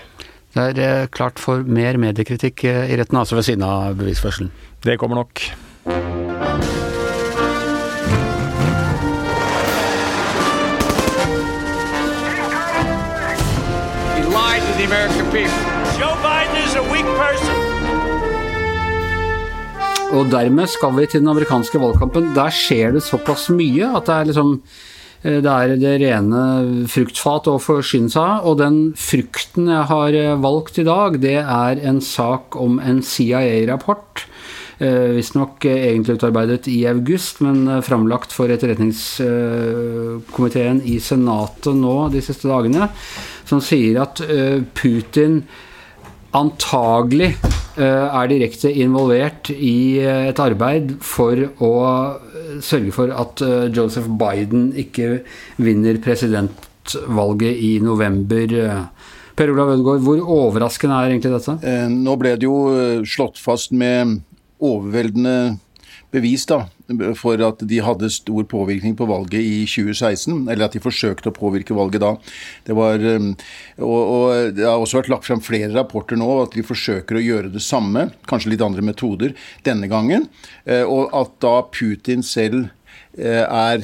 Det 0.50 0.62
er 0.66 0.78
eh, 0.82 1.08
klart 1.14 1.38
for 1.38 1.62
mer 1.62 1.94
mediekritikk 2.02 2.64
eh, 2.66 2.90
i 2.90 2.96
retten, 2.98 3.18
altså 3.20 3.38
ved 3.38 3.46
siden 3.46 3.62
av 3.62 3.94
bevisførselen. 4.00 4.50
Det 4.82 4.98
kommer 4.98 5.22
nok. 5.22 5.44
Og 20.10 20.26
dermed 20.32 20.66
skal 20.66 20.96
vi 20.96 21.06
til 21.06 21.22
den 21.22 21.30
amerikanske 21.30 21.78
valgkampen. 21.78 22.32
Der 22.34 22.50
skjer 22.50 22.96
det 22.96 23.06
såpass 23.06 23.46
mye 23.54 23.92
at 23.94 24.08
det 24.08 24.16
er 24.16 24.32
liksom 24.32 24.56
det 25.20 25.52
er 25.52 25.74
det 25.76 25.98
rene 26.00 26.86
fruktfat 26.88 27.44
å 27.52 27.58
forsyne 27.60 28.08
seg 28.12 28.22
av. 28.24 28.44
Og 28.48 28.58
den 28.60 28.92
frukten 28.96 29.68
jeg 29.68 29.86
har 29.90 30.14
eh, 30.16 30.36
valgt 30.40 30.78
i 30.80 30.84
dag, 30.88 31.20
det 31.20 31.42
er 31.42 31.76
en 31.84 32.00
sak 32.04 32.56
om 32.56 32.80
en 32.80 33.02
CIA-rapport. 33.04 34.24
Eh, 34.80 35.12
Visstnok 35.18 35.64
egentlig 35.68 36.16
utarbeidet 36.16 36.68
i 36.72 36.86
august, 36.88 37.40
men 37.44 37.68
framlagt 37.84 38.32
for 38.32 38.48
etterretningskomiteen 38.54 40.80
i 40.88 40.96
Senatet 41.04 41.76
nå 41.76 42.08
de 42.14 42.20
siste 42.24 42.48
dagene, 42.48 42.88
som 43.44 43.60
sier 43.64 44.00
at 44.00 44.20
Putin 44.78 45.42
antagelig 46.36 47.34
er 47.80 48.26
direkte 48.28 48.68
involvert 48.82 49.48
i 49.54 50.02
et 50.02 50.40
arbeid 50.42 50.96
for 51.06 51.38
å 51.64 51.70
sørge 52.64 52.94
for 52.94 53.12
at 53.14 53.42
eh, 53.44 53.68
Joseph 53.74 54.08
Biden 54.20 54.70
ikke 54.78 55.22
vinner 55.60 56.00
presidentvalget 56.02 57.62
i 57.62 57.72
november. 57.82 58.56
Per 59.38 59.52
Olav 59.52 59.74
Ødegaard, 59.74 60.04
hvor 60.04 60.20
overraskende 60.20 60.98
er 60.98 61.14
egentlig 61.14 61.34
dette? 61.36 61.56
Eh, 61.64 61.86
nå 61.90 62.16
ble 62.20 62.34
det 62.36 62.48
jo 62.48 62.58
eh, 62.74 63.06
slått 63.08 63.40
fast 63.40 63.72
med 63.72 64.18
overveldende 64.60 65.56
bevis 66.12 66.44
da, 66.50 66.64
for 67.18 67.40
at 67.46 67.62
de 67.70 67.78
hadde 67.84 68.10
stor 68.12 68.46
påvirkning 68.50 68.96
på 68.98 69.08
valget 69.10 69.40
i 69.40 69.60
2016. 69.68 70.48
Eller 70.48 70.66
at 70.66 70.76
de 70.76 70.82
forsøkte 70.82 71.30
å 71.30 71.36
påvirke 71.36 71.76
valget 71.76 72.04
da. 72.04 72.14
Det 72.66 72.76
var, 72.78 73.04
og, 73.78 74.00
og 74.00 74.56
det 74.56 74.66
har 74.66 74.80
også 74.80 75.02
vært 75.02 75.12
lagt 75.12 75.28
frem 75.28 75.44
flere 75.44 75.72
rapporter 75.76 76.18
nå 76.20 76.28
at 76.42 76.56
de 76.56 76.66
forsøker 76.66 77.18
å 77.18 77.24
gjøre 77.24 77.54
det 77.54 77.62
samme, 77.64 78.08
kanskje 78.30 78.54
litt 78.54 78.64
andre 78.64 78.84
metoder, 78.84 79.36
denne 79.66 79.90
gangen. 79.90 80.28
Og 80.66 81.14
at 81.16 81.38
da 81.44 81.56
Putin 81.70 82.24
selv 82.26 82.68
Eh, 83.18 83.42
er 83.42 83.82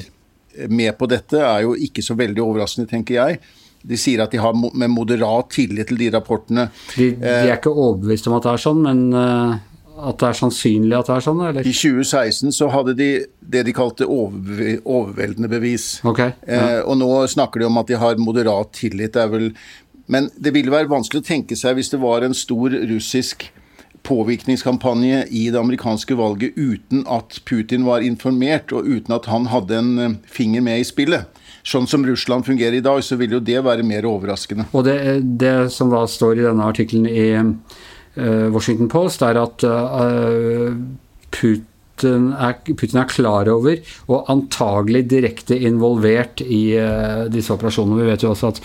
med 0.68 0.96
på 0.98 1.06
dette, 1.10 1.40
er 1.42 1.64
jo 1.66 1.75
ikke 1.76 2.04
så 2.04 2.16
veldig 2.16 2.42
overraskende, 2.42 2.88
tenker 2.88 3.18
jeg. 3.18 3.40
De 3.86 3.98
sier 4.00 4.22
at 4.22 4.32
de 4.32 4.40
har 4.40 4.54
med 4.56 4.90
moderat 4.90 5.50
tillit 5.52 5.90
til 5.90 5.98
de 6.00 6.10
rapportene. 6.14 6.68
De, 6.94 7.10
de 7.20 7.32
er 7.34 7.56
ikke 7.58 7.75
overbevist 7.75 8.30
om 8.30 8.38
at 8.38 8.46
det 8.46 8.54
er 8.54 8.62
sånn, 8.62 8.80
men 8.86 9.02
eh, 9.12 9.58
at 9.96 10.20
det 10.20 10.28
er 10.28 10.36
sannsynlig 10.36 10.96
at 10.98 11.08
det 11.08 11.16
er 11.16 11.24
sånn? 11.24 11.42
Eller? 11.48 11.66
I 11.66 11.72
2016 11.74 12.54
så 12.54 12.68
hadde 12.72 12.96
de 12.98 13.10
det 13.40 13.64
de 13.68 13.74
kalte 13.76 14.08
overveldende 14.08 15.50
bevis. 15.50 15.88
Okay, 16.06 16.34
ja. 16.44 16.78
eh, 16.78 16.80
og 16.84 16.98
nå 17.00 17.10
snakker 17.32 17.62
de 17.62 17.68
om 17.70 17.80
at 17.80 17.90
de 17.90 18.00
har 18.00 18.20
moderat 18.20 18.74
tillit. 18.76 19.16
Vel, 19.32 19.52
men 20.12 20.30
det 20.36 20.52
ville 20.56 20.74
være 20.74 20.90
vanskelig 20.92 21.24
å 21.24 21.28
tenke 21.30 21.58
seg 21.58 21.78
hvis 21.78 21.92
det 21.94 22.02
var 22.02 22.26
en 22.26 22.36
stor 22.36 22.76
russisk 22.90 23.48
påvirkningskampanje 24.06 25.24
i 25.34 25.48
det 25.50 25.58
amerikanske 25.58 26.14
valget 26.14 26.54
uten 26.54 27.02
at 27.10 27.40
Putin 27.48 27.82
var 27.88 28.04
informert, 28.06 28.70
og 28.70 28.86
uten 28.86 29.16
at 29.16 29.26
han 29.32 29.48
hadde 29.50 29.80
en 29.80 29.98
eh, 29.98 30.14
finger 30.30 30.62
med 30.62 30.82
i 30.82 30.86
spillet. 30.86 31.42
Sånn 31.66 31.88
som 31.90 32.04
Russland 32.06 32.46
fungerer 32.46 32.78
i 32.78 32.84
dag, 32.84 33.00
så 33.02 33.18
vil 33.18 33.34
jo 33.34 33.42
det 33.42 33.58
være 33.66 33.82
mer 33.86 34.06
overraskende. 34.06 34.68
Og 34.70 34.86
det, 34.86 35.00
det 35.40 35.72
som 35.74 35.90
da 35.90 36.04
står 36.06 36.38
i 36.38 36.46
denne 36.46 36.68
artikkelen 36.70 37.08
i 37.10 37.26
Washington 38.16 38.88
Post, 38.88 39.23
er 39.23 39.38
at 39.40 39.64
uh, 39.66 40.76
Putin 41.35 41.64
er, 42.37 42.58
Putin 42.76 43.00
er 43.00 43.08
klar 43.08 43.49
over 43.49 43.78
og 44.12 44.26
antagelig 44.32 45.06
direkte 45.08 45.56
involvert 45.56 46.42
i 46.44 46.76
uh, 46.76 47.25
disse 47.32 47.54
operasjonene. 47.54 48.02
Vi 48.02 48.11
vet 48.11 48.26
jo 48.26 48.32
også 48.35 48.50
at 48.52 48.61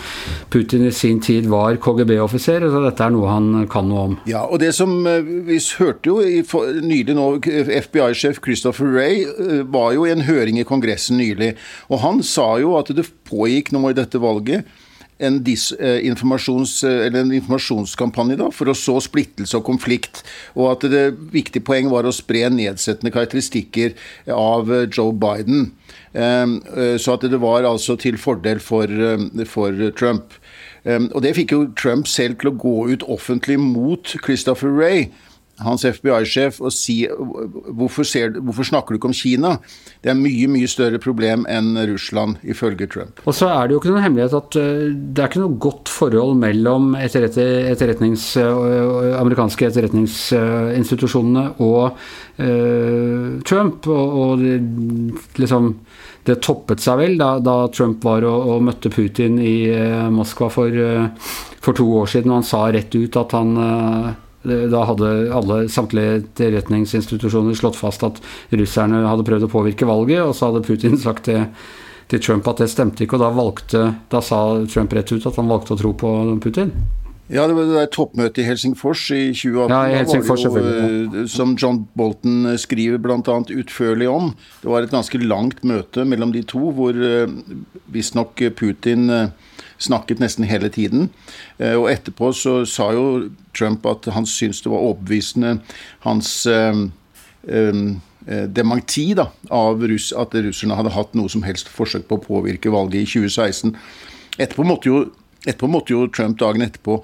Putin 0.52 0.84
i 0.88 0.92
sin 0.92 1.20
tid 1.24 1.48
var 1.52 1.80
KGB-offiser, 1.80 2.66
så 2.68 2.84
dette 2.84 3.06
er 3.06 3.14
noe 3.14 3.32
han 3.32 3.66
kan 3.72 3.88
noe 3.88 4.04
om. 4.10 4.18
Ja, 4.28 4.44
og 4.44 4.60
det 4.60 4.74
som 4.76 4.92
Vi 5.02 5.58
hørte 5.78 6.12
jo 6.12 6.20
nylig 6.84 7.16
nå, 7.16 7.26
FBI-sjef 7.86 8.42
Christopher 8.44 8.92
Ray 8.92 9.26
var 9.72 9.92
jo 9.96 10.06
i 10.06 10.12
en 10.12 10.24
høring 10.28 10.60
i 10.60 10.68
Kongressen 10.68 11.20
nylig, 11.20 11.54
og 11.88 12.04
han 12.04 12.24
sa 12.24 12.54
jo 12.60 12.76
at 12.80 12.92
det 12.96 13.08
pågikk 13.28 13.72
nå 13.72 13.90
i 13.90 13.96
dette 13.96 14.20
valget 14.20 14.68
en, 15.18 15.44
eh, 15.46 17.06
eller 17.06 17.20
en 17.20 17.32
informasjonskampanje 17.32 18.36
da, 18.40 18.50
for 18.50 18.70
å 18.70 18.76
så 18.76 18.98
splittelse 19.02 19.56
og 19.58 19.66
konflikt. 19.66 20.22
Og 20.56 20.70
at 20.72 20.90
det 20.90 21.04
viktige 21.32 21.64
poeng 21.64 21.90
var 21.92 22.04
å 22.04 22.14
spre 22.14 22.48
nedsettende 22.50 23.12
karakteristikker 23.14 23.94
av 24.34 24.72
eh, 24.72 24.86
Joe 24.88 25.12
Biden. 25.12 25.72
Ehm, 26.12 26.60
eh, 26.76 26.96
så 26.98 27.16
at 27.16 27.26
det 27.30 27.40
var 27.40 27.68
altså 27.68 27.96
til 27.96 28.18
fordel 28.20 28.60
for, 28.60 28.88
for 29.48 29.90
Trump. 29.98 30.34
Ehm, 30.84 31.10
og 31.14 31.22
det 31.22 31.36
fikk 31.38 31.54
jo 31.54 31.66
Trump 31.78 32.08
selv 32.10 32.40
til 32.40 32.52
å 32.52 32.58
gå 32.58 32.76
ut 32.92 33.06
offentlig 33.06 33.60
mot 33.60 34.16
Christopher 34.24 34.72
Ray 34.72 35.10
hans 35.66 35.84
FBI-sjef 35.88 36.60
og 36.62 36.72
si 36.74 37.02
hvorfor, 37.06 38.06
ser, 38.06 38.34
hvorfor, 38.38 38.66
snakker 38.66 38.94
du 38.94 39.00
ikke 39.00 39.10
om 39.10 39.16
Kina? 39.16 39.56
Det 40.02 40.12
er 40.12 40.18
mye 40.18 40.48
mye 40.50 40.68
større 40.70 41.00
problem 41.02 41.46
enn 41.50 41.74
Russland, 41.90 42.40
ifølge 42.42 42.88
Trump. 42.90 43.22
Og 43.26 43.36
så 43.36 43.50
er 43.52 43.68
det 43.68 43.76
jo 43.76 43.82
ikke 43.82 43.92
noen 43.92 44.06
hemmelighet 44.06 44.36
at 44.38 44.58
uh, 44.60 44.88
det 44.92 45.22
er 45.22 45.30
ikke 45.30 45.44
noe 45.44 45.58
godt 45.62 45.92
forhold 45.92 46.36
mellom 46.42 46.92
etterretnings, 46.98 48.26
uh, 48.40 49.18
amerikanske 49.20 49.68
etterretningsinstitusjonene 49.70 51.46
og 51.64 51.82
uh, 51.92 53.28
Trump. 53.48 53.88
Og, 53.90 54.18
og 54.24 55.38
liksom 55.40 55.74
det 56.26 56.38
toppet 56.44 56.82
seg 56.82 57.00
vel 57.00 57.16
da, 57.18 57.34
da 57.42 57.56
Trump 57.74 58.04
var 58.06 58.22
og, 58.28 58.50
og, 58.52 58.60
møtte 58.62 58.92
Putin 58.94 59.40
i 59.42 59.56
Moskva 60.14 60.46
for, 60.54 60.76
for, 61.58 61.74
to 61.74 61.86
år 61.98 62.12
siden, 62.12 62.30
og 62.30 62.38
han 62.38 62.46
sa 62.46 62.60
rett 62.70 62.94
ut 62.94 63.18
at 63.18 63.34
han 63.34 63.50
da 64.42 64.82
hadde 64.88 65.10
alle 65.34 65.58
samtlige 65.70 66.22
etterretningsinstitusjoner 66.22 67.54
slått 67.58 67.78
fast 67.78 68.02
at 68.06 68.18
russerne 68.50 69.04
hadde 69.06 69.26
prøvd 69.28 69.46
å 69.46 69.52
påvirke 69.52 69.88
valget, 69.88 70.24
og 70.24 70.34
så 70.36 70.50
hadde 70.50 70.64
Putin 70.66 70.98
sagt 71.06 71.28
til, 71.30 71.44
til 72.10 72.24
Trump 72.24 72.48
at 72.50 72.64
det 72.64 72.72
stemte 72.72 73.06
ikke, 73.06 73.20
og 73.20 73.24
da, 73.26 73.30
valgte, 73.36 73.84
da 74.12 74.24
sa 74.24 74.42
Trump 74.70 74.96
rett 74.96 75.14
ut 75.14 75.30
at 75.30 75.38
han 75.38 75.52
valgte 75.52 75.76
å 75.76 75.80
tro 75.84 75.94
på 75.98 76.10
Putin. 76.42 76.74
Ja, 77.32 77.46
det 77.48 77.54
var 77.56 77.64
det 77.64 77.76
der 77.78 77.92
toppmøtet 77.94 78.42
i 78.42 78.44
Helsingfors 78.44 79.06
i 79.14 79.22
2018. 79.32 79.72
Ja, 79.72 79.82
i 79.88 79.96
Helsingfors, 79.96 80.42
jo, 80.44 80.50
eh, 80.58 81.22
som 81.32 81.54
John 81.56 81.84
Bolton 81.96 82.50
eh, 82.50 82.58
skriver 82.60 83.00
bl.a. 83.00 83.38
utførlig 83.54 84.08
om. 84.10 84.32
Det 84.60 84.68
var 84.68 84.84
et 84.84 84.92
ganske 84.92 85.20
langt 85.22 85.62
møte 85.64 86.04
mellom 86.04 86.34
de 86.34 86.42
to, 86.44 86.60
hvor 86.76 86.98
uh, 86.98 87.30
visstnok 87.94 88.42
Putin 88.58 89.08
snakket 89.82 90.22
nesten 90.22 90.46
hele 90.48 90.70
tiden. 90.72 91.10
Eh, 91.58 91.74
og 91.74 91.90
etterpå 91.92 92.32
så 92.36 92.60
sa 92.68 92.90
jo 92.96 93.28
Trump 93.56 93.86
at 93.90 94.08
han 94.14 94.28
syntes 94.28 94.62
det 94.64 94.72
var 94.72 94.86
overbevisende 94.86 95.58
hans 96.06 96.30
um, 96.46 96.90
dementi 98.54 99.08
da, 99.18 99.26
av 99.50 99.82
russ, 99.90 100.12
at 100.14 100.34
russerne 100.38 100.76
hadde 100.78 100.94
hatt 100.94 101.16
noe 101.18 101.30
som 101.32 101.42
helst 101.42 101.68
forsøk 101.72 102.06
på 102.08 102.20
å 102.20 102.22
påvirke 102.22 102.70
valget 102.72 103.02
i 103.02 103.10
2016. 103.18 103.74
Etterpå 104.38 104.64
måtte 104.64 104.88
jo, 104.88 105.00
etterpå 105.42 105.68
måtte 105.68 105.96
jo 105.96 106.06
Trump 106.14 106.38
dagen 106.40 106.62
etterpå 106.64 107.00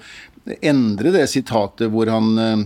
endre 0.65 1.11
det 1.13 1.25
sitatet 1.29 1.91
hvor 1.91 2.09
han 2.09 2.65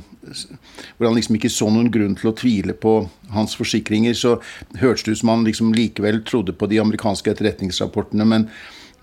hvor 0.98 1.08
han 1.08 1.18
liksom 1.18 1.38
ikke 1.38 1.52
så 1.52 1.70
noen 1.72 1.92
grunn 1.94 2.16
til 2.20 2.32
å 2.32 2.38
tvile 2.38 2.76
på 2.78 2.96
hans 3.34 3.56
forsikringer, 3.60 4.16
så 4.16 4.38
hørtes 4.80 5.06
det 5.06 5.16
ut 5.16 5.22
som 5.24 5.34
han 5.34 5.46
liksom 5.48 5.74
likevel 5.76 6.22
trodde 6.28 6.56
på 6.56 6.70
de 6.72 6.80
amerikanske 6.84 7.34
etterretningsrapportene. 7.34 8.28
Men, 8.28 8.48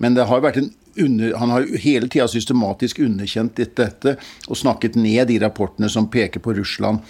men 0.01 0.17
det 0.17 0.29
har 0.31 0.45
vært 0.45 0.63
en 0.63 0.71
under, 0.97 1.35
han 1.39 1.53
har 1.55 1.67
hele 1.83 2.09
tida 2.11 2.27
systematisk 2.31 3.01
underkjent 3.05 3.61
dette 3.61 4.17
og 4.49 4.59
snakket 4.59 4.97
ned 4.99 5.29
de 5.31 5.39
rapportene 5.43 5.91
som 5.93 6.09
peker 6.11 6.43
på 6.43 6.55
Russland, 6.57 7.01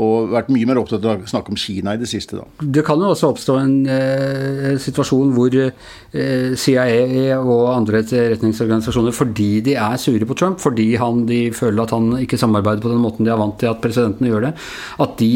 og 0.00 0.32
vært 0.34 0.50
mye 0.52 0.68
mer 0.68 0.80
opptatt 0.82 1.04
av 1.04 1.24
å 1.24 1.30
snakke 1.30 1.52
om 1.52 1.58
Kina 1.60 1.94
i 1.96 2.00
det 2.00 2.08
siste. 2.10 2.38
da. 2.40 2.46
Det 2.60 2.84
kan 2.86 3.00
jo 3.00 3.12
også 3.14 3.32
oppstå 3.32 3.56
en 3.60 3.74
eh, 3.90 4.76
situasjon 4.80 5.32
hvor 5.36 5.56
eh, 5.56 6.52
CIA 6.58 7.38
og 7.40 7.66
andre 7.72 8.02
etterretningsorganisasjoner, 8.04 9.16
fordi 9.16 9.50
de 9.66 9.76
er 9.80 9.98
sure 10.00 10.28
på 10.28 10.36
Trump, 10.38 10.60
fordi 10.62 10.92
han, 11.00 11.24
de 11.28 11.42
føler 11.56 11.84
at 11.84 11.94
han 11.96 12.12
ikke 12.20 12.40
samarbeider 12.40 12.84
på 12.84 12.92
den 12.92 13.02
måten 13.02 13.26
de 13.26 13.32
er 13.32 13.40
vant 13.40 13.58
til 13.60 13.70
at 13.72 13.82
presidentene 13.82 14.30
gjør 14.30 14.48
det, 14.48 14.54
at 15.04 15.16
de 15.20 15.32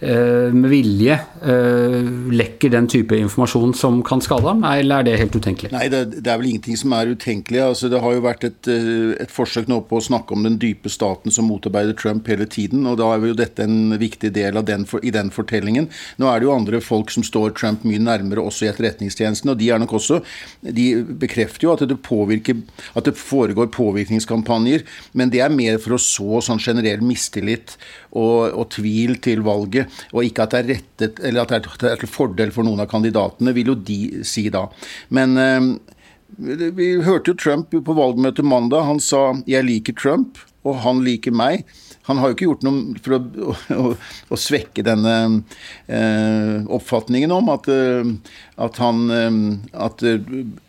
eh, 0.00 0.54
med 0.54 0.70
vilje 0.72 1.16
eh, 1.16 2.10
lekker 2.36 2.72
den 2.74 2.88
type 2.90 3.16
informasjon 3.18 3.74
som 3.76 4.02
kan 4.06 4.22
skade 4.24 4.48
ham, 4.48 4.64
eller 4.68 5.00
er 5.00 5.08
det 5.08 5.18
helt 5.22 5.36
utenkelig? 5.36 5.72
Nei, 5.74 5.86
det, 5.92 6.04
det 6.20 6.32
er 6.32 6.40
vel 6.40 6.52
ingenting 6.52 6.78
som 6.80 6.94
er 6.96 7.12
utenkelig 7.14 7.55
egentlig. 7.56 7.66
Altså, 7.66 7.88
det 7.88 8.00
har 8.00 8.14
jo 8.14 8.24
vært 8.24 8.44
et, 8.44 8.68
eh, 8.68 9.22
et, 9.22 9.30
forsøk 9.30 9.68
nå 9.68 9.80
på 9.88 9.98
å 9.98 10.04
snakke 10.04 10.32
om 10.32 10.42
den 10.42 10.58
dype 10.58 10.88
staten 10.88 11.30
som 11.30 11.48
motarbeider 11.48 11.96
Trump 11.96 12.26
hele 12.26 12.46
tiden. 12.46 12.86
og 12.86 12.98
Da 12.98 13.14
er 13.14 13.26
jo 13.26 13.34
dette 13.34 13.60
en 13.62 13.98
viktig 13.98 14.32
del 14.32 14.54
den, 14.64 14.86
i 15.02 15.10
den 15.10 15.30
fortellingen. 15.30 15.88
Nå 16.18 16.26
er 16.28 16.40
det 16.40 16.46
jo 16.46 16.54
andre 16.54 16.80
folk 16.80 17.10
som 17.10 17.22
står 17.22 17.54
Trump 17.54 17.84
mye 17.84 17.98
nærmere 17.98 18.40
også 18.40 18.66
i 18.66 18.70
etterretningstjenesten, 18.72 19.50
og 19.50 19.58
de 19.58 19.70
er 19.70 19.78
nok 19.78 19.92
også 19.92 20.22
De 20.62 21.02
bekrefter 21.02 21.66
jo 21.66 21.72
at 21.72 21.86
det, 21.86 21.96
påvirker, 22.02 22.56
at 22.94 23.04
det 23.04 23.14
foregår 23.16 23.70
påvirkningskampanjer, 23.70 24.82
men 25.14 25.30
det 25.30 25.40
er 25.40 25.50
mer 25.50 25.78
for 25.78 25.94
å 25.94 25.98
så 25.98 26.40
sånn 26.40 26.58
generell 26.58 27.00
mistillit 27.00 27.76
og, 28.12 28.52
og, 28.52 28.68
tvil 28.70 29.18
til 29.20 29.42
valget, 29.42 29.86
og 30.12 30.24
ikke 30.24 30.42
at 30.42 30.50
det 30.50 30.58
er 30.58 30.70
rettet 30.74 31.20
eller 31.22 31.42
at 31.42 31.52
det 31.80 31.90
er 31.90 32.00
til 32.00 32.10
fordel 32.10 32.50
for 32.50 32.64
noen 32.64 32.80
av 32.80 32.90
kandidatene, 32.90 33.54
vil 33.54 33.72
jo 33.72 33.76
de 33.76 34.24
si 34.26 34.48
da. 34.50 34.66
Men 35.14 35.36
eh, 35.38 35.95
vi 36.36 36.88
hørte 37.02 37.32
jo 37.32 37.38
Trump 37.38 37.70
på 37.70 37.96
valgmøtet 37.96 38.44
mandag. 38.44 38.84
Han 38.84 39.00
sa 39.00 39.34
'jeg 39.46 39.64
liker 39.64 39.92
Trump', 39.92 40.42
og 40.64 40.76
han 40.82 41.04
liker 41.04 41.30
meg. 41.32 41.64
Han 42.02 42.18
har 42.18 42.28
jo 42.28 42.34
ikke 42.34 42.46
gjort 42.46 42.62
noe 42.62 42.94
for 43.02 43.16
å, 43.16 43.54
å, 43.74 43.96
å 44.30 44.36
svekke 44.36 44.82
denne 44.82 45.42
eh, 45.88 46.62
oppfatningen 46.66 47.32
om 47.32 47.48
at, 47.48 47.68
eh, 47.68 48.04
at, 48.58 48.76
han, 48.76 49.10
eh, 49.10 49.32
at 49.74 50.02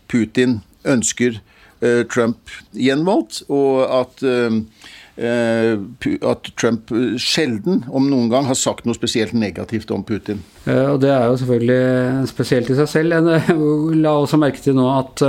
Putin 0.07 0.61
ønsker 0.85 1.41
eh, 1.81 2.03
Trump 2.09 2.49
gjenvalgt, 2.73 3.43
og 3.49 3.85
at 3.85 4.23
eh, 4.23 4.49
Eh, 4.49 5.06
at 5.17 6.49
Trump 6.59 6.91
sjelden, 7.17 7.83
om 7.89 8.05
noen 8.09 8.29
gang, 8.29 8.45
har 8.45 8.57
sagt 8.59 8.85
noe 8.85 8.97
spesielt 8.97 9.33
negativt 9.33 9.91
om 9.91 10.03
Putin. 10.05 10.43
Eh, 10.65 10.85
og 10.91 11.01
Det 11.01 11.09
er 11.09 11.25
jo 11.25 11.39
selvfølgelig 11.41 12.29
spesielt 12.29 12.69
i 12.69 12.77
seg 12.77 12.89
selv. 12.91 13.17
Eh, 13.33 13.51
la 14.03 14.15
også 14.15 14.39
merke 14.41 14.61
til 14.61 14.77
nå 14.77 14.87
at 14.93 15.27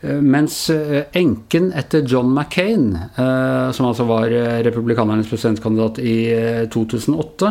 mens 0.00 0.70
enken 0.72 1.66
etter 1.76 2.06
John 2.08 2.30
McCain, 2.32 2.86
som 3.76 3.84
altså 3.90 4.06
var 4.08 4.32
republikanernes 4.64 5.28
presidentkandidat 5.28 5.98
i 6.00 6.14
2008, 6.72 7.50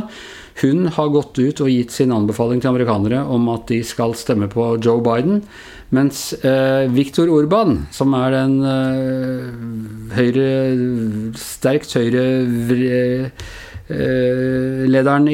hun 0.61 0.89
har 0.95 1.11
gått 1.13 1.39
ut 1.39 1.61
og 1.63 1.71
gitt 1.71 1.93
sin 1.95 2.13
anbefaling 2.15 2.61
til 2.61 2.71
amerikanere 2.73 3.21
om 3.31 3.47
at 3.53 3.67
de 3.71 3.79
skal 3.85 4.15
stemme 4.17 4.49
på 4.51 4.71
Joe 4.83 5.01
Biden. 5.05 5.43
Mens 5.95 6.33
eh, 6.45 6.85
Viktor 6.93 7.31
Urban, 7.33 7.87
som 7.95 8.13
er 8.17 8.35
den 8.35 8.59
eh, 8.67 9.47
høyre, 10.17 10.49
sterkt 11.39 11.95
høyre 11.97 12.25
eh, 13.89 14.83
lederen 14.89 15.29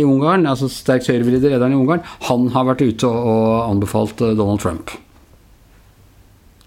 altså 0.48 0.70
sterkt 0.72 1.10
lederen 1.44 1.76
i 1.76 1.82
Ungarn, 1.82 2.06
han 2.30 2.48
har 2.56 2.70
vært 2.72 2.86
ute 2.86 3.10
og, 3.10 3.34
og 3.34 3.50
anbefalt 3.74 4.24
eh, 4.24 4.38
Donald 4.38 4.64
Trump. 4.64 4.96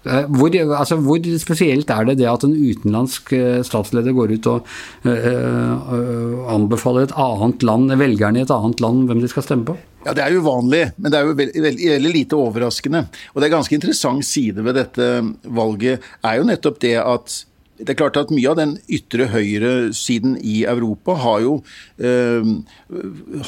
Eh, 0.05 0.25
hvor, 0.31 0.53
altså, 0.77 0.97
hvor, 1.03 1.19
spesielt 1.41 1.89
er 1.91 2.07
det 2.07 2.19
det 2.21 2.29
at 2.31 2.45
en 2.47 2.55
utenlandsk 2.55 3.33
eh, 3.35 3.59
statsleder 3.67 4.15
går 4.15 4.35
ut 4.37 4.47
og 4.51 4.69
uh, 5.03 6.53
anbefaler 6.53 7.07
et 7.07 7.15
annet 7.19 7.65
land, 7.67 7.91
velgerne 7.99 8.39
i 8.39 8.45
et 8.45 8.53
annet 8.53 8.83
land 8.83 9.09
hvem 9.09 9.23
de 9.23 9.31
skal 9.31 9.45
stemme 9.45 9.67
på? 9.67 9.75
Ja, 10.05 10.13
Det 10.15 10.23
er 10.23 10.39
uvanlig, 10.39 10.85
men 10.97 11.11
det 11.11 11.19
er 11.19 11.27
jo 11.27 11.35
veldig, 11.35 11.63
veldig 11.65 12.13
lite 12.13 12.39
overraskende. 12.39 13.03
Og 13.33 13.41
det 13.41 13.49
er 13.49 13.57
ganske 13.57 13.75
interessant 13.75 14.23
side 14.25 14.63
ved 14.63 14.79
dette 14.79 15.09
valget 15.43 16.05
er 16.23 16.39
jo 16.39 16.47
nettopp 16.47 16.79
det 16.85 16.95
at 17.01 17.41
det 17.79 17.93
er 17.93 17.99
klart 17.99 18.17
at 18.19 18.31
Mye 18.33 18.51
av 18.51 18.57
den 18.59 18.75
ytre 18.91 19.29
høyre-siden 19.31 20.35
i 20.43 20.61
Europa 20.67 21.15
har 21.21 21.39
jo 21.45 21.53
eh, 22.03 22.49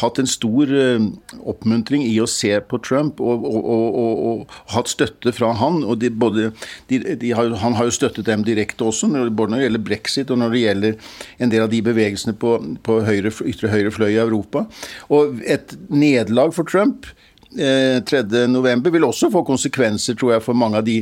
hatt 0.02 0.22
en 0.22 0.30
stor 0.30 0.72
eh, 0.72 1.08
oppmuntring 1.52 2.06
i 2.08 2.16
å 2.24 2.30
se 2.30 2.54
på 2.68 2.80
Trump 2.86 3.20
og, 3.24 3.46
og, 3.48 3.68
og, 3.68 4.22
og 4.32 4.56
hatt 4.76 4.92
støtte 4.92 5.34
fra 5.36 5.52
han. 5.60 5.82
og 5.84 6.00
de, 6.02 6.12
både, 6.12 6.52
de, 6.92 7.02
de 7.20 7.34
har, 7.36 7.52
Han 7.64 7.76
har 7.80 7.90
jo 7.90 7.98
støttet 8.00 8.30
dem 8.30 8.46
direkte 8.48 8.88
også, 8.88 9.12
både 9.30 9.52
når 9.52 9.58
det 9.58 9.68
gjelder 9.68 9.86
brexit 9.92 10.32
og 10.32 10.42
når 10.42 10.56
det 10.56 10.64
gjelder 10.66 11.18
en 11.44 11.54
del 11.54 11.66
av 11.66 11.74
de 11.74 11.82
bevegelsene 11.86 12.38
på, 12.40 12.56
på 12.86 13.02
høyre, 13.08 13.34
ytre 13.52 13.74
høyre 13.74 13.92
fløy 13.94 14.12
i 14.14 14.22
Europa. 14.24 14.66
Og 15.12 15.44
et 15.44 15.76
nederlag 15.92 16.56
for 16.56 16.68
Trump 16.68 17.10
3.11 17.58 18.88
eh, 18.88 18.94
vil 18.94 19.04
også 19.04 19.28
få 19.32 19.44
konsekvenser 19.48 20.16
tror 20.16 20.36
jeg, 20.36 20.44
for 20.46 20.58
mange 20.58 20.80
av 20.80 20.86
de 20.88 21.02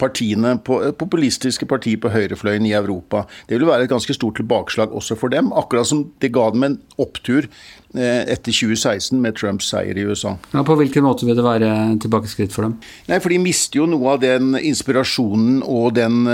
partiene, 0.00 0.54
eh, 0.56 0.92
populistiske 0.96 1.68
partier 1.68 2.00
på 2.00 2.12
høyrefløyen 2.12 2.68
i 2.68 2.72
Europa. 2.76 3.26
Det 3.48 3.58
vil 3.58 3.68
være 3.68 3.84
et 3.84 3.92
ganske 3.92 4.16
stort 4.16 4.40
tilbakeslag 4.40 4.94
også 4.96 5.18
for 5.20 5.32
dem, 5.32 5.52
akkurat 5.52 5.90
som 5.90 6.06
det 6.22 6.32
ga 6.32 6.48
dem 6.54 6.64
en 6.64 6.78
opptur 7.00 7.50
eh, 7.94 8.24
etter 8.32 8.48
2016 8.48 9.20
med 9.20 9.36
Trumps 9.36 9.68
seier 9.74 9.98
i 9.98 10.06
USA. 10.08 10.36
Ja, 10.54 10.64
på 10.64 10.78
hvilken 10.80 11.04
måte 11.04 11.28
vil 11.28 11.36
det 11.36 11.44
være 11.44 11.70
tilbakeskritt 12.00 12.56
for 12.56 12.68
dem? 12.68 12.78
Nei, 13.10 13.20
for 13.20 13.28
De 13.28 13.42
mister 13.42 13.82
jo 13.82 13.88
noe 13.90 14.16
av 14.16 14.24
den 14.24 14.56
inspirasjonen 14.56 15.60
og 15.68 15.94
den 15.98 16.24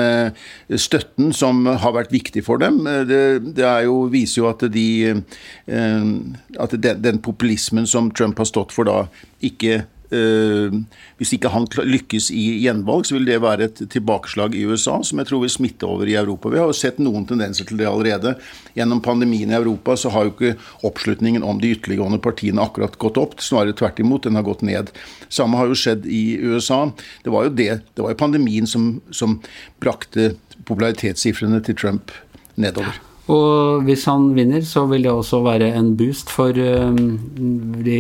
støtten 0.79 1.33
som 1.35 1.66
har 1.66 1.94
vært 1.94 2.14
viktig 2.14 2.42
for 2.46 2.61
dem. 2.62 2.85
Det, 3.09 3.20
det 3.57 3.66
jo, 3.87 4.07
viser 4.12 4.42
jo 4.42 4.48
at, 4.50 4.62
de, 4.72 4.87
at 5.66 6.76
den, 6.76 7.02
den 7.02 7.20
populismen 7.24 7.87
som 7.88 8.11
Trump 8.14 8.38
har 8.40 8.48
stått 8.48 8.74
for 8.74 8.88
da, 8.88 9.07
ikke 9.44 9.56
Uh, 10.07 10.71
hvis 11.19 11.33
ikke 11.35 11.51
han 11.51 11.64
lykkes 11.66 12.29
i 12.31 12.61
gjenvalg, 12.62 13.09
så 13.09 13.16
vil 13.16 13.25
det 13.27 13.40
være 13.42 13.66
et 13.66 13.81
tilbakeslag 13.90 14.55
i 14.55 14.61
USA 14.62 15.01
som 15.03 15.19
jeg 15.19 15.27
tror 15.27 15.40
vil 15.42 15.51
smitte 15.51 15.88
over 15.88 16.07
i 16.07 16.14
Europa. 16.14 16.53
Vi 16.53 16.61
har 16.61 16.71
jo 16.71 16.77
sett 16.79 17.01
noen 17.03 17.25
tendenser 17.27 17.66
til 17.66 17.81
det 17.81 17.88
allerede. 17.90 18.37
Gjennom 18.79 19.03
pandemien 19.03 19.51
i 19.51 19.59
Europa 19.59 19.97
så 19.99 20.12
har 20.14 20.29
jo 20.29 20.35
ikke 20.37 20.53
oppslutningen 20.87 21.42
om 21.42 21.59
de 21.59 21.73
ytterliggående 21.75 22.21
partiene 22.23 22.62
akkurat 22.62 22.95
gått 23.03 23.19
opp. 23.19 23.35
Snarere 23.42 23.75
tvert 23.75 23.99
imot, 24.05 24.29
den 24.29 24.38
har 24.38 24.47
gått 24.47 24.62
ned. 24.66 24.95
Samme 25.27 25.59
har 25.59 25.73
jo 25.73 25.81
skjedd 25.81 26.07
i 26.07 26.38
USA. 26.38 26.85
Det 27.27 27.35
var 27.35 27.49
jo 27.49 27.57
det, 27.59 27.73
det 27.99 28.07
var 28.07 28.14
jo 28.14 28.23
pandemien 28.23 28.71
som, 28.71 29.01
som 29.11 29.40
brakte 29.83 30.37
popularitetssifrene 30.71 31.64
til 31.66 31.83
Trump 31.83 32.14
nedover. 32.55 33.06
Og 33.33 33.83
hvis 33.87 34.05
han 34.07 34.31
vinner, 34.37 34.62
så 34.62 34.85
vil 34.87 35.03
det 35.07 35.11
også 35.11 35.43
være 35.43 35.73
en 35.75 35.97
boost 35.99 36.31
for 36.31 36.55
um, 36.55 37.19
de 37.83 37.99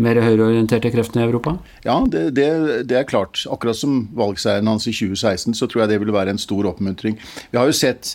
mer 0.00 0.20
høyreorienterte 0.22 0.90
kreftene 0.92 1.24
i 1.24 1.28
Europa? 1.28 1.56
Ja, 1.84 1.98
det, 2.08 2.24
det, 2.36 2.48
det, 2.88 2.96
er 2.96 3.08
klart. 3.08 3.44
Akkurat 3.52 3.76
som 3.76 4.06
valgseieren 4.16 4.70
hans 4.70 4.86
i 4.88 4.94
2016, 4.94 5.54
så 5.58 5.68
tror 5.68 5.84
jeg 5.84 5.92
det 5.92 6.00
vil 6.04 6.14
være 6.14 6.32
en 6.32 6.40
stor 6.40 6.68
oppmuntring. 6.70 7.18
Vi 7.50 7.60
har 7.60 7.68
jo 7.68 7.76
sett 7.76 8.14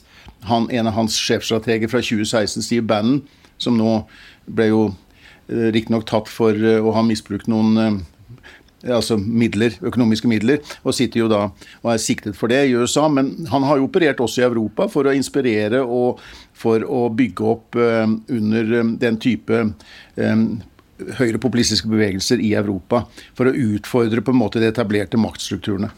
han, 0.50 0.70
en 0.72 0.90
av 0.90 0.98
hans 0.98 1.18
sjefstrateger 1.22 1.92
fra 1.92 2.02
2016, 2.02 2.66
Steve 2.66 2.86
Bannon, 2.88 3.22
som 3.62 3.78
nå 3.78 4.00
ble 4.48 4.70
jo 4.72 4.84
eh, 4.90 5.70
riktignok 5.76 6.08
tatt 6.10 6.30
for 6.32 6.58
eh, 6.58 6.82
å 6.82 6.94
ha 6.96 7.04
misbrukt 7.06 7.50
noen 7.52 7.82
eh, 7.82 7.98
altså 8.86 9.18
midler, 9.18 9.74
økonomiske 9.82 10.30
midler, 10.30 10.62
og 10.84 10.96
sitter 10.96 11.24
jo 11.24 11.30
da 11.32 11.42
og 11.82 11.92
er 11.92 12.02
siktet 12.02 12.38
for 12.38 12.52
det 12.52 12.64
i 12.68 12.76
USA. 12.78 13.08
Men 13.10 13.34
han 13.52 13.66
har 13.68 13.80
jo 13.80 13.88
operert 13.90 14.22
også 14.24 14.44
i 14.44 14.48
Europa 14.48 14.88
for 14.92 15.08
å 15.08 15.16
inspirere 15.18 15.82
og 15.84 16.22
for 16.58 16.86
å 16.86 17.08
bygge 17.14 17.48
opp 17.48 17.78
uh, 17.80 18.06
under 18.06 18.74
um, 18.82 18.96
den 19.02 19.20
type 19.22 19.62
um, 20.16 20.48
høyrepopulistiske 21.18 21.90
bevegelser 21.90 22.42
i 22.42 22.54
Europa. 22.58 23.06
For 23.38 23.50
å 23.50 23.56
utfordre 23.78 24.24
på 24.26 24.34
en 24.34 24.42
måte 24.42 24.62
de 24.62 24.70
etablerte 24.70 25.20
maktstrukturene. 25.22 25.92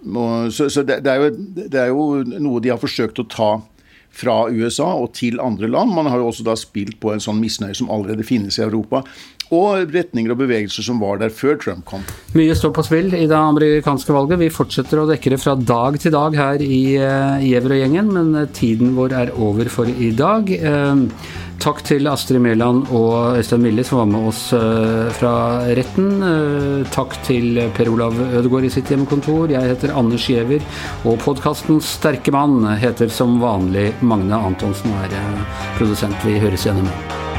Så, 0.00 0.82
det, 0.86 1.02
er 1.04 1.18
jo, 1.20 1.32
det 1.60 1.76
er 1.76 1.90
jo 1.90 2.04
noe 2.40 2.62
de 2.62 2.70
har 2.72 2.80
forsøkt 2.80 3.20
å 3.20 3.26
ta 3.28 3.50
fra 4.10 4.48
USA 4.50 4.88
og 4.98 5.12
til 5.18 5.40
andre 5.42 5.68
land. 5.70 5.92
Man 5.94 6.08
har 6.10 6.20
jo 6.20 6.30
også 6.30 6.46
da 6.46 6.56
spilt 6.58 6.98
på 7.02 7.12
en 7.14 7.22
sånn 7.22 7.40
misnøye 7.42 7.76
som 7.78 7.90
allerede 7.92 8.26
finnes 8.26 8.58
i 8.58 8.64
Europa, 8.64 9.04
og 9.50 9.92
retninger 9.94 10.34
og 10.34 10.40
bevegelser 10.42 10.86
som 10.86 11.00
var 11.02 11.20
der 11.20 11.34
før 11.34 11.58
Trump 11.60 11.84
kom. 11.88 12.06
Mye 12.38 12.54
står 12.54 12.74
på 12.76 12.86
spill 12.86 13.12
i 13.18 13.26
det 13.26 13.36
amerikanske 13.36 14.14
valget. 14.14 14.40
Vi 14.44 14.50
fortsetter 14.54 15.02
å 15.02 15.08
dekke 15.10 15.34
det 15.34 15.42
fra 15.42 15.56
dag 15.58 15.98
til 16.00 16.14
dag 16.14 16.36
her 16.38 16.62
i 16.62 16.82
Giæver 16.94 17.76
og 17.76 17.82
gjengen, 17.82 18.10
men 18.14 18.50
tiden 18.56 18.94
vår 18.98 19.16
er 19.24 19.36
over 19.38 19.70
for 19.72 19.90
i 19.90 20.12
dag. 20.16 20.50
Takk 21.60 21.82
til 21.84 22.06
Astrid 22.08 22.40
Mæland 22.40 22.86
og 22.96 23.36
Øystein 23.36 23.60
Mille 23.60 23.82
som 23.84 23.98
var 24.00 24.06
med 24.08 24.28
oss 24.30 24.46
fra 25.18 25.34
retten. 25.76 26.22
Takk 26.94 27.18
til 27.26 27.60
Per 27.76 27.90
Olav 27.92 28.16
Ødegaard 28.30 28.64
i 28.70 28.72
sitt 28.72 28.88
hjemmekontor. 28.88 29.52
Jeg 29.52 29.74
heter 29.74 29.92
Anders 29.92 30.24
Giæver, 30.30 30.64
og 31.04 31.20
podkastens 31.26 31.98
Sterke 31.98 32.32
mann 32.32 32.62
heter 32.80 33.12
som 33.12 33.36
vanlig 33.42 33.90
Magne 34.00 34.40
Antonsen 34.40 34.94
og 34.94 35.10
er 35.10 35.42
produsent. 35.76 36.16
Vi 36.24 36.40
høres 36.40 36.64
igjen 36.64 36.80
i 36.80 36.86
morgen. 36.88 37.29